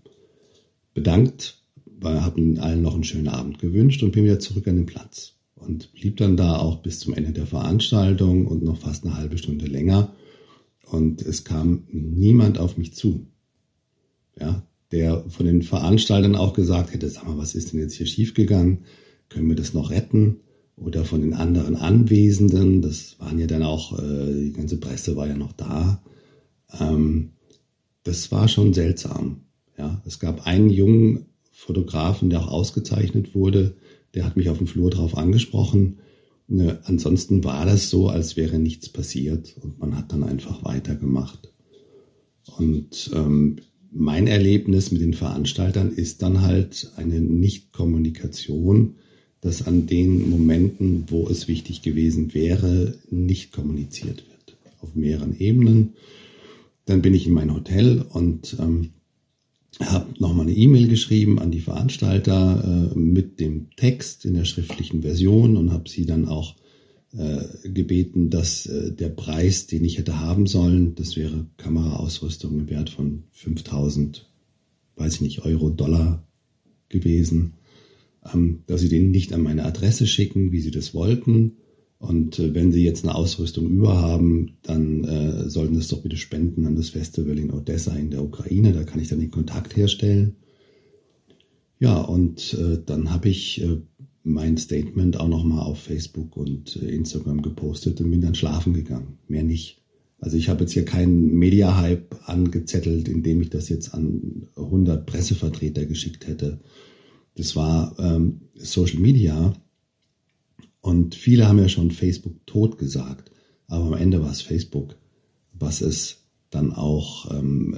bedankt, 0.94 1.64
habe 2.02 2.40
ihnen 2.40 2.60
allen 2.60 2.82
noch 2.82 2.96
einen 2.96 3.04
schönen 3.04 3.28
Abend 3.28 3.60
gewünscht 3.60 4.04
und 4.04 4.12
bin 4.12 4.24
wieder 4.24 4.40
zurück 4.40 4.68
an 4.68 4.78
den 4.78 4.86
Platz 4.86 5.36
und 5.56 5.92
blieb 5.94 6.18
dann 6.18 6.38
da 6.38 6.58
auch 6.58 6.82
bis 6.82 7.00
zum 7.00 7.14
Ende 7.14 7.32
der 7.32 7.46
Veranstaltung 7.46 8.48
und 8.48 8.64
noch 8.64 8.78
fast 8.78 9.06
eine 9.06 9.18
halbe 9.18 9.38
Stunde 9.38 9.66
länger. 9.66 10.14
Und 10.90 11.22
es 11.22 11.44
kam 11.44 11.84
niemand 11.92 12.58
auf 12.58 12.78
mich 12.78 12.94
zu. 12.94 13.28
Ja, 14.40 14.64
der 14.92 15.24
von 15.30 15.46
den 15.46 15.62
Veranstaltern 15.62 16.36
auch 16.36 16.54
gesagt 16.54 16.94
hätte, 16.94 17.10
sag 17.10 17.28
mal, 17.28 17.38
was 17.38 17.54
ist 17.54 17.74
denn 17.74 17.80
jetzt 17.80 17.96
hier 17.96 18.08
schiefgegangen? 18.08 18.80
Können 19.28 19.48
wir 19.50 19.56
das 19.56 19.74
noch 19.74 19.92
retten? 19.92 20.38
Oder 20.76 21.04
von 21.04 21.22
den 21.22 21.34
anderen 21.34 21.76
Anwesenden, 21.76 22.82
das 22.82 23.20
waren 23.20 23.38
ja 23.38 23.48
dann 23.48 23.64
auch, 23.64 24.00
äh, 24.00 24.46
die 24.46 24.54
ganze 24.54 24.78
Presse 24.78 25.16
war 25.18 25.28
ja 25.28 25.36
noch 25.36 25.52
da. 25.52 26.02
Ähm, 26.78 27.32
das 28.04 28.32
war 28.32 28.48
schon 28.48 28.74
seltsam. 28.74 29.42
Ja, 29.78 30.02
es 30.06 30.20
gab 30.20 30.46
einen 30.46 30.70
jungen 30.70 31.26
Fotografen, 31.52 32.30
der 32.30 32.42
auch 32.42 32.48
ausgezeichnet 32.48 33.36
wurde, 33.36 33.76
der 34.14 34.26
hat 34.26 34.38
mich 34.38 34.50
auf 34.50 34.58
dem 34.58 34.68
Flur 34.68 34.90
drauf 34.90 35.18
angesprochen. 35.18 36.00
Ne, 36.48 36.80
ansonsten 36.86 37.44
war 37.44 37.66
das 37.66 37.90
so, 37.90 38.10
als 38.10 38.36
wäre 38.36 38.58
nichts 38.58 38.90
passiert 38.90 39.56
und 39.62 39.80
man 39.80 39.96
hat 39.96 40.12
dann 40.12 40.24
einfach 40.24 40.64
weitergemacht. 40.64 41.54
Und 42.58 43.12
ähm, 43.14 43.58
mein 43.92 44.28
Erlebnis 44.28 44.92
mit 44.92 45.02
den 45.02 45.14
Veranstaltern 45.14 45.92
ist 45.92 46.22
dann 46.22 46.42
halt 46.42 46.92
eine 46.96 47.22
Nichtkommunikation, 47.22 48.96
dass 49.42 49.66
an 49.66 49.86
den 49.86 50.30
Momenten, 50.30 51.06
wo 51.08 51.28
es 51.28 51.48
wichtig 51.48 51.82
gewesen 51.82 52.34
wäre, 52.34 52.96
nicht 53.10 53.52
kommuniziert 53.52 54.24
wird. 54.28 54.58
Auf 54.82 54.96
mehreren 54.96 55.38
Ebenen. 55.38 55.94
Dann 56.90 57.04
bin 57.04 57.14
ich 57.14 57.28
in 57.28 57.34
mein 57.34 57.54
Hotel 57.54 58.02
und 58.02 58.58
ähm, 58.60 58.94
habe 59.80 60.12
nochmal 60.18 60.48
eine 60.48 60.56
E-Mail 60.56 60.88
geschrieben 60.88 61.38
an 61.38 61.52
die 61.52 61.60
Veranstalter 61.60 62.92
äh, 62.96 62.98
mit 62.98 63.40
dem 63.40 63.68
Text 63.76 64.26
in 64.26 64.34
der 64.34 64.46
schriftlichen 64.46 65.04
Version 65.04 65.56
und 65.56 65.72
habe 65.72 65.88
sie 65.88 66.08
dann 66.08 66.28
auch 66.28 66.56
äh, 67.16 67.44
gebeten, 67.70 68.32
dass 68.32 68.66
äh, 68.66 68.92
der 68.92 69.10
Preis, 69.10 69.68
den 69.68 69.86
ich 69.86 70.00
hätte 70.00 70.20
haben 70.20 70.48
sollen, 70.48 70.96
das 70.96 71.16
wäre 71.16 71.46
Kameraausrüstung 71.58 72.58
im 72.58 72.70
Wert 72.72 72.90
von 72.90 73.22
5000, 73.34 74.28
weiß 74.96 75.14
ich 75.14 75.22
nicht, 75.22 75.46
Euro, 75.46 75.70
Dollar 75.70 76.28
gewesen, 76.88 77.54
ähm, 78.34 78.64
dass 78.66 78.82
sie 78.82 78.90
den 78.90 79.12
nicht 79.12 79.32
an 79.32 79.44
meine 79.44 79.64
Adresse 79.64 80.08
schicken, 80.08 80.52
wie 80.52 80.62
sie 80.62 80.72
das 80.72 80.96
wollten, 80.96 81.58
und 82.00 82.40
äh, 82.40 82.54
wenn 82.56 82.72
Sie 82.72 82.84
jetzt 82.84 83.04
eine 83.04 83.14
Ausrüstung 83.14 83.70
über 83.70 84.02
haben, 84.02 84.58
dann 84.64 85.04
äh, 85.04 85.50
sollten 85.50 85.76
Sie 85.76 85.82
es 85.82 85.90
doch 85.90 86.02
bitte 86.02 86.16
spenden 86.16 86.66
an 86.66 86.76
das 86.76 86.90
Festival 86.90 87.38
in 87.38 87.52
Odessa 87.52 87.94
in 87.94 88.10
der 88.10 88.24
Ukraine. 88.24 88.72
Da 88.72 88.84
kann 88.86 89.02
ich 89.02 89.10
dann 89.10 89.20
den 89.20 89.32
Kontakt 89.32 89.76
herstellen. 89.76 90.38
Ja, 91.78 92.00
und 92.00 92.54
äh, 92.54 92.80
dann 92.86 93.12
habe 93.12 93.28
ich 93.28 93.62
äh, 93.62 93.82
mein 94.24 94.58
Statement 94.58 95.20
auch 95.20 95.28
nochmal 95.28 95.66
auf 95.66 95.80
Facebook 95.80 96.38
und 96.38 96.78
äh, 96.82 96.88
Instagram 96.88 97.42
gepostet 97.42 98.00
und 98.00 98.12
bin 98.12 98.22
dann 98.22 98.36
schlafen 98.36 98.74
gegangen. 98.74 99.20
Mehr 99.28 99.44
nicht. 99.44 99.82
Also 100.22 100.38
ich 100.38 100.48
habe 100.48 100.62
jetzt 100.62 100.74
hier 100.74 100.86
keinen 100.86 101.34
Media-Hype 101.38 102.16
angezettelt, 102.26 103.10
indem 103.10 103.42
ich 103.42 103.50
das 103.50 103.68
jetzt 103.68 103.94
an 103.94 104.48
100 104.56 105.06
Pressevertreter 105.06 105.86
geschickt 105.86 106.28
hätte. 106.28 106.60
Das 107.36 107.56
war 107.58 107.96
ähm, 108.00 108.42
Social 108.56 109.00
Media 109.00 109.54
und 110.82 111.16
viele 111.16 111.48
haben 111.48 111.60
ja 111.60 111.70
schon 111.70 111.92
Facebook 111.92 112.46
tot 112.46 112.78
gesagt, 112.78 113.32
aber 113.68 113.86
am 113.86 113.94
Ende 113.94 114.22
war 114.22 114.32
es 114.32 114.42
Facebook, 114.42 114.96
was 115.54 115.82
es 115.82 116.24
dann 116.50 116.74
auch 116.74 117.30
ähm, 117.32 117.76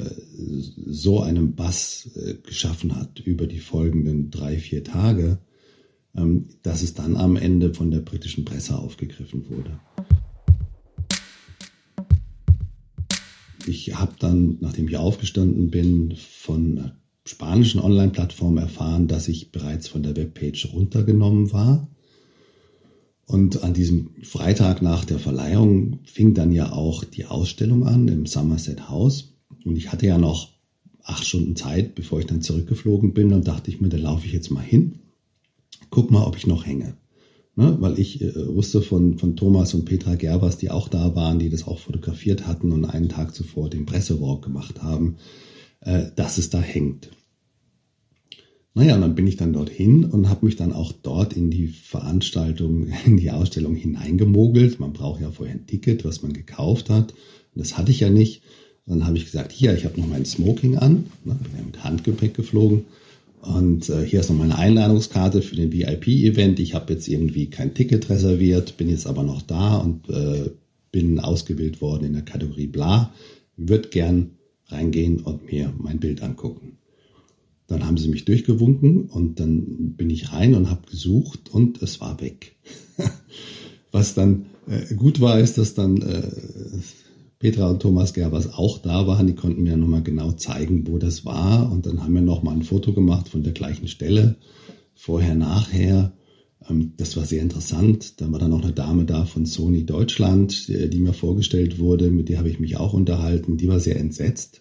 so 0.86 1.22
einen 1.22 1.56
Bass 1.56 2.10
äh, 2.16 2.36
geschaffen 2.36 2.96
hat 2.96 3.20
über 3.20 3.48
die 3.48 3.60
folgenden 3.60 4.30
drei, 4.32 4.58
vier 4.58 4.84
Tage, 4.84 5.40
ähm, 6.16 6.48
dass 6.64 6.82
es 6.82 6.94
dann 6.94 7.18
am 7.18 7.36
Ende 7.36 7.74
von 7.74 7.92
der 7.92 8.00
britischen 8.00 8.46
Presse 8.46 8.78
aufgegriffen 8.78 9.50
wurde. 9.50 9.80
Ich 13.68 13.96
habe 13.96 14.14
dann, 14.20 14.58
nachdem 14.62 14.88
ich 14.88 14.98
aufgestanden 14.98 15.70
bin, 15.70 16.16
von 16.16 16.92
spanischen 17.26 17.82
Online-Plattformen 17.82 18.58
erfahren, 18.58 19.08
dass 19.08 19.28
ich 19.28 19.52
bereits 19.52 19.88
von 19.88 20.02
der 20.02 20.16
Webpage 20.16 20.74
runtergenommen 20.74 21.52
war 21.52 21.88
und 23.32 23.64
an 23.64 23.74
diesem 23.74 24.10
Freitag 24.24 24.82
nach 24.82 25.06
der 25.06 25.18
Verleihung 25.18 26.00
fing 26.04 26.34
dann 26.34 26.52
ja 26.52 26.74
auch 26.74 27.06
die 27.06 27.26
Ausstellung 27.26 27.88
an 27.88 28.10
im 28.10 28.26
Somerset 28.26 28.90
House. 28.90 29.36
Und 29.64 29.78
ich 29.78 29.92
hatte 29.92 30.06
ja 30.06 30.18
noch 30.18 30.50
acht 31.04 31.26
Stunden 31.26 31.56
Zeit, 31.56 31.96
bevor 31.96 32.20
ich 32.20 32.26
dann 32.26 32.42
zurückgeflogen 32.42 33.14
bin. 33.14 33.32
Und 33.32 33.48
dachte 33.48 33.72
ich 33.72 33.80
mir, 33.80 33.88
da 33.88 33.98
laufe 33.98 34.26
ich 34.26 34.34
jetzt 34.34 34.52
mal 34.52 34.64
hin. 34.64 35.00
Guck 35.90 36.12
mal, 36.12 36.26
ob 36.26 36.36
ich 36.36 36.46
noch 36.46 36.66
hänge. 36.66 36.98
Ne? 37.56 37.78
Weil 37.80 38.00
ich 38.00 38.22
äh, 38.22 38.34
wusste 38.54 38.82
von, 38.82 39.18
von 39.18 39.38
Thomas 39.38 39.74
und 39.74 39.86
Petra 39.86 40.16
Gerbers, 40.16 40.58
die 40.58 40.70
auch 40.70 40.90
da 40.90 41.16
waren, 41.16 41.40
die 41.40 41.50
das 41.50 41.66
auch 41.66 41.80
fotografiert 41.80 42.48
hatten 42.48 42.74
und 42.74 42.84
einen 42.84 43.08
Tag 43.08 43.34
zuvor 43.34 43.70
den 43.70 43.86
Pressewalk 43.86 44.44
gemacht 44.44 44.84
haben, 44.84 45.16
äh, 45.80 46.08
dass 46.18 46.38
es 46.38 46.50
da 46.50 46.60
hängt. 46.60 47.12
Naja, 48.74 48.96
und 48.96 49.02
dann 49.02 49.16
bin 49.16 49.28
ich 49.28 49.36
dann 49.36 49.52
dorthin 49.52 50.06
und 50.06 50.30
habe 50.30 50.46
mich 50.46 50.56
dann 50.56 50.72
auch 50.72 50.94
dort 50.94 51.34
in 51.34 51.50
die 51.50 51.68
Veranstaltung, 51.68 52.88
in 53.06 53.18
die 53.18 53.32
Ausstellung 53.32 53.76
hineingemogelt. 53.76 54.80
Man 54.80 54.94
braucht 54.94 55.22
ja 55.22 55.32
vorher 55.32 55.56
ein 55.56 55.68
Ticket, 55.68 56.06
was 56.06 56.22
man 56.22 56.34
gekauft 56.34 56.90
hat. 56.90 57.12
Und 57.54 57.60
das 57.60 57.78
hatte 57.78 57.92
ich 57.92 58.00
ja 58.00 58.10
nicht. 58.10 58.44
Und 58.86 59.00
dann 59.00 59.08
habe 59.08 59.18
ich 59.18 59.26
gesagt, 59.26 59.52
hier, 59.52 59.76
ich 59.76 59.86
habe 59.86 60.00
noch 60.00 60.08
mein 60.08 60.26
Smoking 60.26 60.78
an. 60.78 61.06
Ne, 61.26 61.36
bin 61.36 61.52
ja 61.58 61.66
mit 61.66 61.84
Handgepäck 61.84 62.34
geflogen. 62.34 62.86
Und 63.42 63.90
äh, 63.90 64.06
hier 64.06 64.20
ist 64.20 64.30
noch 64.30 64.38
meine 64.38 64.58
Einladungskarte 64.58 65.42
für 65.42 65.56
den 65.56 65.74
VIP-Event. 65.74 66.60
Ich 66.60 66.74
habe 66.74 66.94
jetzt 66.94 67.08
irgendwie 67.08 67.48
kein 67.48 67.74
Ticket 67.74 68.10
reserviert, 68.10 68.78
bin 68.78 68.88
jetzt 68.88 69.08
aber 69.08 69.24
noch 69.24 69.42
da 69.42 69.78
und 69.78 70.10
äh, 70.10 70.52
bin 70.92 71.20
ausgewählt 71.20 71.82
worden 71.82 72.06
in 72.06 72.14
der 72.14 72.22
Kategorie 72.22 72.68
Bla. 72.68 73.14
Würde 73.58 73.90
gern 73.90 74.32
reingehen 74.68 75.20
und 75.20 75.52
mir 75.52 75.74
mein 75.78 76.00
Bild 76.00 76.22
angucken. 76.22 76.78
Dann 77.72 77.86
haben 77.86 77.96
sie 77.96 78.10
mich 78.10 78.26
durchgewunken 78.26 79.06
und 79.06 79.40
dann 79.40 79.94
bin 79.96 80.10
ich 80.10 80.34
rein 80.34 80.56
und 80.56 80.70
habe 80.70 80.90
gesucht 80.90 81.54
und 81.54 81.82
es 81.82 82.02
war 82.02 82.20
weg. 82.20 82.58
Was 83.94 84.14
dann 84.14 84.48
äh, 84.68 84.94
gut 84.94 85.22
war, 85.22 85.40
ist, 85.40 85.58
dass 85.58 85.74
dann 85.74 86.02
äh, 86.02 86.22
Petra 87.40 87.70
und 87.70 87.82
Thomas 87.82 88.14
Gerbers 88.14 88.54
auch 88.54 88.80
da 88.80 89.08
waren. 89.08 89.26
Die 89.26 89.36
konnten 89.36 89.64
mir 89.64 89.78
nochmal 89.78 90.04
genau 90.04 90.34
zeigen, 90.34 90.86
wo 90.86 90.98
das 90.98 91.24
war. 91.24 91.72
Und 91.72 91.86
dann 91.86 92.04
haben 92.04 92.14
wir 92.14 92.22
nochmal 92.22 92.56
ein 92.56 92.64
Foto 92.64 92.92
gemacht 92.92 93.30
von 93.30 93.42
der 93.42 93.54
gleichen 93.54 93.88
Stelle. 93.88 94.36
Vorher, 94.94 95.34
nachher. 95.34 96.12
Ähm, 96.70 96.92
das 96.98 97.16
war 97.16 97.24
sehr 97.24 97.42
interessant. 97.42 98.20
Da 98.20 98.30
war 98.34 98.40
dann 98.40 98.52
noch 98.52 98.64
eine 98.64 98.74
Dame 98.74 99.06
da 99.06 99.24
von 99.24 99.46
Sony 99.46 99.86
Deutschland, 99.86 100.68
die, 100.68 100.90
die 100.90 101.00
mir 101.00 101.14
vorgestellt 101.14 101.80
wurde. 101.80 102.12
Mit 102.12 102.28
der 102.28 102.40
habe 102.40 102.50
ich 102.50 102.60
mich 102.60 102.76
auch 102.76 102.92
unterhalten. 102.92 103.56
Die 103.56 103.70
war 103.70 103.80
sehr 103.80 103.98
entsetzt 103.98 104.61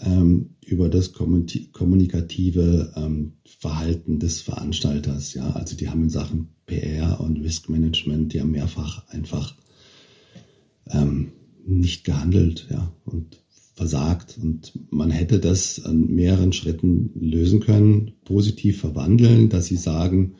ähm, 0.00 0.50
über 0.64 0.88
das 0.88 1.12
kommunikative 1.12 2.92
ähm, 2.96 3.32
Verhalten 3.44 4.18
des 4.18 4.40
Veranstalters. 4.40 5.34
Ja, 5.34 5.50
also 5.52 5.76
die 5.76 5.88
haben 5.88 6.02
in 6.02 6.10
Sachen 6.10 6.48
PR 6.66 7.20
und 7.20 7.38
Risk 7.42 7.68
Management 7.68 8.34
ja 8.34 8.44
mehrfach 8.44 9.06
einfach 9.08 9.54
ähm, 10.90 11.32
nicht 11.64 12.04
gehandelt, 12.04 12.66
ja, 12.70 12.92
und 13.04 13.42
versagt. 13.74 14.38
Und 14.40 14.72
man 14.90 15.10
hätte 15.10 15.38
das 15.38 15.84
an 15.84 16.06
mehreren 16.06 16.52
Schritten 16.52 17.10
lösen 17.14 17.60
können, 17.60 18.12
positiv 18.24 18.80
verwandeln, 18.80 19.48
dass 19.48 19.66
sie 19.66 19.76
sagen, 19.76 20.34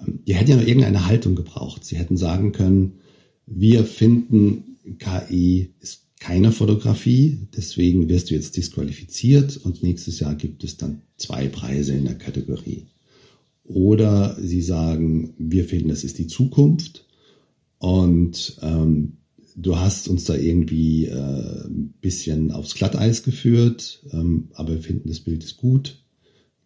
ähm, 0.00 0.20
die 0.26 0.34
hätten 0.34 0.50
ja 0.50 0.56
noch 0.56 0.66
irgendeine 0.66 1.06
Haltung 1.06 1.34
gebraucht. 1.34 1.84
Sie 1.84 1.96
hätten 1.96 2.16
sagen 2.16 2.52
können, 2.52 3.00
wir 3.46 3.84
finden, 3.84 4.76
KI 4.98 5.74
ist 5.80 6.07
keine 6.28 6.52
Fotografie, 6.52 7.48
deswegen 7.56 8.10
wirst 8.10 8.28
du 8.28 8.34
jetzt 8.34 8.54
disqualifiziert 8.54 9.56
und 9.56 9.82
nächstes 9.82 10.20
Jahr 10.20 10.34
gibt 10.34 10.62
es 10.62 10.76
dann 10.76 11.00
zwei 11.16 11.48
Preise 11.48 11.94
in 11.94 12.04
der 12.04 12.18
Kategorie. 12.18 12.84
Oder 13.64 14.36
sie 14.38 14.60
sagen, 14.60 15.32
wir 15.38 15.64
finden, 15.64 15.88
das 15.88 16.04
ist 16.04 16.18
die 16.18 16.26
Zukunft 16.26 17.06
und 17.78 18.58
ähm, 18.60 19.16
du 19.56 19.78
hast 19.78 20.06
uns 20.06 20.24
da 20.24 20.34
irgendwie 20.34 21.06
äh, 21.06 21.14
ein 21.64 21.94
bisschen 22.02 22.52
aufs 22.52 22.74
Glatteis 22.74 23.22
geführt, 23.22 24.04
ähm, 24.12 24.48
aber 24.52 24.74
wir 24.74 24.82
finden, 24.82 25.08
das 25.08 25.20
Bild 25.20 25.42
ist 25.42 25.56
gut. 25.56 26.04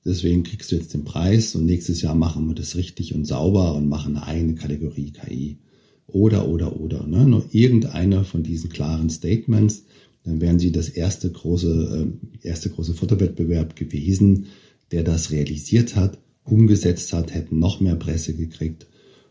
deswegen 0.04 0.42
kriegst 0.42 0.72
du 0.72 0.74
jetzt 0.76 0.92
den 0.92 1.04
Preis 1.04 1.54
und 1.54 1.66
nächstes 1.66 2.02
Jahr 2.02 2.16
machen 2.16 2.48
wir 2.48 2.56
das 2.56 2.74
richtig 2.74 3.14
und 3.14 3.26
sauber 3.26 3.76
und 3.76 3.88
machen 3.88 4.16
eine 4.16 4.56
Kategorie 4.56 5.12
KI. 5.12 5.58
Oder, 6.06 6.48
oder, 6.48 6.78
oder. 6.78 7.06
Ne? 7.06 7.26
Nur 7.26 7.46
irgendeiner 7.52 8.24
von 8.24 8.42
diesen 8.42 8.70
klaren 8.70 9.10
Statements, 9.10 9.84
dann 10.24 10.40
wären 10.40 10.58
sie 10.58 10.72
das 10.72 10.88
erste 10.88 11.30
große, 11.30 12.08
äh, 12.42 12.46
erste 12.46 12.70
große 12.70 12.94
Fotowettbewerb 12.94 13.76
gewesen, 13.76 14.46
der 14.90 15.02
das 15.02 15.30
realisiert 15.30 15.96
hat, 15.96 16.18
umgesetzt 16.44 17.12
hat, 17.12 17.34
hätten 17.34 17.58
noch 17.58 17.80
mehr 17.80 17.96
Presse 17.96 18.34
gekriegt. 18.34 18.86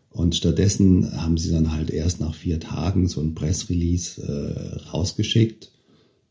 Und 0.10 0.36
stattdessen 0.36 1.22
haben 1.22 1.38
sie 1.38 1.52
dann 1.52 1.72
halt 1.72 1.90
erst 1.90 2.20
nach 2.20 2.36
vier 2.36 2.60
Tagen 2.60 3.08
so 3.08 3.22
ein 3.22 3.34
Pressrelease 3.34 4.22
äh, 4.22 4.90
rausgeschickt, 4.90 5.72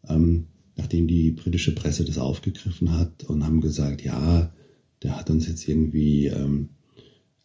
ähm, 0.08 0.48
nachdem 0.76 1.06
die 1.06 1.30
britische 1.30 1.74
Presse 1.74 2.04
das 2.04 2.18
aufgegriffen 2.18 2.92
hat 2.92 3.24
und 3.24 3.44
haben 3.44 3.60
gesagt, 3.60 4.02
ja, 4.02 4.52
der 5.02 5.16
hat 5.16 5.30
uns 5.30 5.48
jetzt 5.48 5.66
irgendwie 5.66 6.26
ähm, 6.26 6.68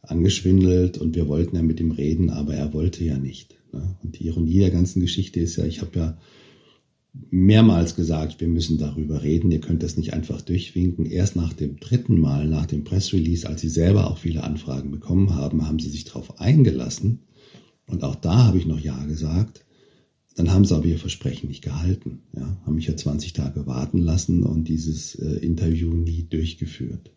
angeschwindelt 0.09 0.97
und 0.97 1.15
wir 1.15 1.27
wollten 1.27 1.55
ja 1.55 1.61
mit 1.61 1.79
ihm 1.79 1.91
reden, 1.91 2.29
aber 2.29 2.55
er 2.55 2.73
wollte 2.73 3.03
ja 3.03 3.17
nicht. 3.17 3.55
Ne? 3.71 3.95
Und 4.03 4.19
die 4.19 4.27
Ironie 4.27 4.59
der 4.59 4.71
ganzen 4.71 5.01
Geschichte 5.01 5.39
ist 5.39 5.55
ja, 5.57 5.65
ich 5.65 5.81
habe 5.81 5.97
ja 5.99 6.17
mehrmals 7.31 7.95
gesagt, 7.95 8.41
wir 8.41 8.47
müssen 8.47 8.77
darüber 8.77 9.23
reden, 9.23 9.51
ihr 9.51 9.61
könnt 9.61 9.83
das 9.83 9.97
nicht 9.97 10.13
einfach 10.13 10.41
durchwinken. 10.41 11.05
Erst 11.05 11.35
nach 11.35 11.53
dem 11.53 11.79
dritten 11.79 12.19
Mal, 12.19 12.47
nach 12.47 12.65
dem 12.65 12.83
Pressrelease, 12.83 13.47
als 13.47 13.61
sie 13.61 13.69
selber 13.69 14.09
auch 14.09 14.17
viele 14.17 14.43
Anfragen 14.43 14.91
bekommen 14.91 15.35
haben, 15.35 15.67
haben 15.67 15.79
sie 15.79 15.89
sich 15.89 16.05
darauf 16.05 16.39
eingelassen. 16.39 17.19
Und 17.87 18.03
auch 18.03 18.15
da 18.15 18.45
habe 18.45 18.57
ich 18.57 18.65
noch 18.65 18.79
Ja 18.79 19.05
gesagt. 19.05 19.65
Dann 20.35 20.51
haben 20.51 20.65
sie 20.65 20.75
aber 20.75 20.85
ihr 20.85 20.99
Versprechen 20.99 21.47
nicht 21.47 21.63
gehalten. 21.63 22.23
Ja, 22.35 22.57
haben 22.65 22.75
mich 22.75 22.87
ja 22.87 22.97
20 22.97 23.33
Tage 23.33 23.65
warten 23.67 23.99
lassen 23.99 24.43
und 24.43 24.67
dieses 24.67 25.15
äh, 25.15 25.37
Interview 25.37 25.93
nie 25.93 26.25
durchgeführt. 26.29 27.11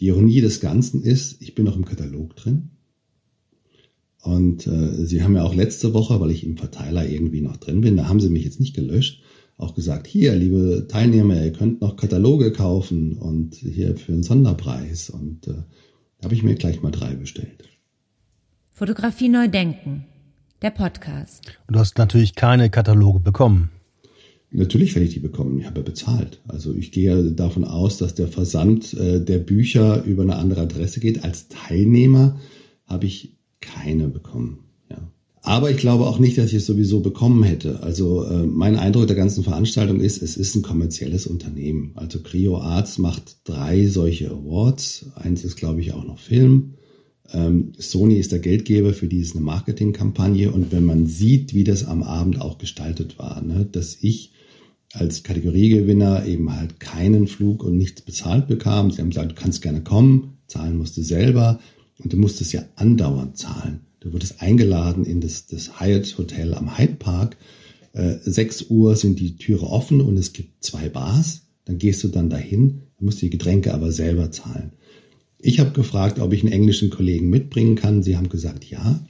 Die 0.00 0.06
Ironie 0.06 0.40
des 0.40 0.60
Ganzen 0.60 1.02
ist, 1.02 1.42
ich 1.42 1.54
bin 1.54 1.64
noch 1.64 1.76
im 1.76 1.84
Katalog 1.84 2.36
drin. 2.36 2.70
Und 4.22 4.66
äh, 4.66 5.06
sie 5.06 5.22
haben 5.22 5.36
ja 5.36 5.42
auch 5.42 5.54
letzte 5.54 5.94
Woche, 5.94 6.20
weil 6.20 6.30
ich 6.30 6.44
im 6.44 6.56
Verteiler 6.56 7.08
irgendwie 7.08 7.40
noch 7.40 7.56
drin 7.56 7.80
bin, 7.80 7.96
da 7.96 8.08
haben 8.08 8.20
sie 8.20 8.30
mich 8.30 8.44
jetzt 8.44 8.60
nicht 8.60 8.74
gelöscht, 8.74 9.22
auch 9.56 9.74
gesagt, 9.74 10.06
hier, 10.06 10.34
liebe 10.36 10.86
Teilnehmer, 10.88 11.42
ihr 11.42 11.52
könnt 11.52 11.80
noch 11.80 11.96
Kataloge 11.96 12.52
kaufen 12.52 13.14
und 13.14 13.56
hier 13.56 13.96
für 13.96 14.12
einen 14.12 14.22
Sonderpreis. 14.22 15.10
Und 15.10 15.48
äh, 15.48 15.54
da 16.18 16.24
habe 16.24 16.34
ich 16.34 16.42
mir 16.42 16.54
gleich 16.54 16.82
mal 16.82 16.92
drei 16.92 17.14
bestellt. 17.14 17.68
Fotografie 18.72 19.28
neu 19.28 19.48
denken, 19.48 20.04
der 20.62 20.70
Podcast. 20.70 21.58
Und 21.66 21.74
du 21.74 21.80
hast 21.80 21.98
natürlich 21.98 22.36
keine 22.36 22.70
Kataloge 22.70 23.18
bekommen. 23.18 23.70
Natürlich 24.50 24.94
werde 24.94 25.06
ich 25.06 25.14
die 25.14 25.20
bekommen. 25.20 25.60
Ich 25.60 25.66
habe 25.66 25.82
bezahlt. 25.82 26.40
Also 26.48 26.72
ich 26.74 26.90
gehe 26.90 27.32
davon 27.32 27.64
aus, 27.64 27.98
dass 27.98 28.14
der 28.14 28.28
Versand 28.28 28.94
äh, 28.94 29.22
der 29.22 29.38
Bücher 29.38 30.02
über 30.04 30.22
eine 30.22 30.36
andere 30.36 30.62
Adresse 30.62 31.00
geht. 31.00 31.22
Als 31.22 31.48
Teilnehmer 31.48 32.38
habe 32.86 33.06
ich 33.06 33.36
keine 33.60 34.08
bekommen. 34.08 34.60
Ja. 34.90 35.12
Aber 35.42 35.70
ich 35.70 35.76
glaube 35.76 36.06
auch 36.06 36.18
nicht, 36.18 36.38
dass 36.38 36.46
ich 36.46 36.54
es 36.54 36.66
sowieso 36.66 37.00
bekommen 37.00 37.42
hätte. 37.42 37.82
Also 37.82 38.24
äh, 38.24 38.46
mein 38.46 38.76
Eindruck 38.76 39.06
der 39.06 39.16
ganzen 39.16 39.44
Veranstaltung 39.44 40.00
ist, 40.00 40.22
es 40.22 40.38
ist 40.38 40.54
ein 40.54 40.62
kommerzielles 40.62 41.26
Unternehmen. 41.26 41.92
Also 41.96 42.20
Creo 42.20 42.58
Arts 42.58 42.96
macht 42.96 43.36
drei 43.44 43.86
solche 43.86 44.30
Awards. 44.30 45.10
Eins 45.14 45.44
ist, 45.44 45.56
glaube 45.56 45.82
ich, 45.82 45.92
auch 45.92 46.04
noch 46.04 46.18
Film. 46.18 46.74
Ähm, 47.30 47.72
Sony 47.76 48.14
ist 48.14 48.32
der 48.32 48.38
Geldgeber, 48.38 48.94
für 48.94 49.08
die 49.08 49.20
ist 49.20 49.36
eine 49.36 49.44
Marketingkampagne. 49.44 50.50
Und 50.50 50.72
wenn 50.72 50.86
man 50.86 51.06
sieht, 51.06 51.52
wie 51.52 51.64
das 51.64 51.84
am 51.84 52.02
Abend 52.02 52.40
auch 52.40 52.56
gestaltet 52.56 53.18
war, 53.18 53.42
ne, 53.42 53.68
dass 53.70 53.98
ich 54.00 54.32
als 54.92 55.22
Kategoriegewinner 55.22 56.24
eben 56.26 56.54
halt 56.54 56.80
keinen 56.80 57.26
Flug 57.26 57.62
und 57.62 57.76
nichts 57.76 58.02
bezahlt 58.02 58.48
bekam. 58.48 58.90
Sie 58.90 59.00
haben 59.00 59.10
gesagt, 59.10 59.32
du 59.32 59.34
kannst 59.34 59.62
gerne 59.62 59.82
kommen, 59.82 60.38
zahlen 60.46 60.78
musst 60.78 60.96
du 60.96 61.02
selber. 61.02 61.60
Und 61.98 62.12
du 62.12 62.16
musstest 62.16 62.52
ja 62.52 62.64
andauernd 62.76 63.36
zahlen. 63.36 63.80
Du 64.00 64.12
wurdest 64.12 64.40
eingeladen 64.40 65.04
in 65.04 65.20
das, 65.20 65.46
das 65.46 65.80
Hyatt 65.80 66.16
Hotel 66.16 66.54
am 66.54 66.78
Hyde 66.78 66.94
Park. 66.94 67.36
Äh, 67.92 68.16
6 68.24 68.66
Uhr 68.70 68.94
sind 68.94 69.18
die 69.18 69.36
Türe 69.36 69.66
offen 69.66 70.00
und 70.00 70.16
es 70.16 70.32
gibt 70.32 70.64
zwei 70.64 70.88
Bars. 70.88 71.42
Dann 71.64 71.78
gehst 71.78 72.04
du 72.04 72.08
dann 72.08 72.30
dahin, 72.30 72.82
musst 73.00 73.20
die 73.20 73.30
Getränke 73.30 73.74
aber 73.74 73.92
selber 73.92 74.30
zahlen. 74.30 74.72
Ich 75.38 75.60
habe 75.60 75.70
gefragt, 75.70 76.18
ob 76.18 76.32
ich 76.32 76.42
einen 76.42 76.52
englischen 76.52 76.90
Kollegen 76.90 77.28
mitbringen 77.30 77.74
kann. 77.74 78.02
Sie 78.02 78.16
haben 78.16 78.28
gesagt, 78.28 78.64
ja. 78.64 79.00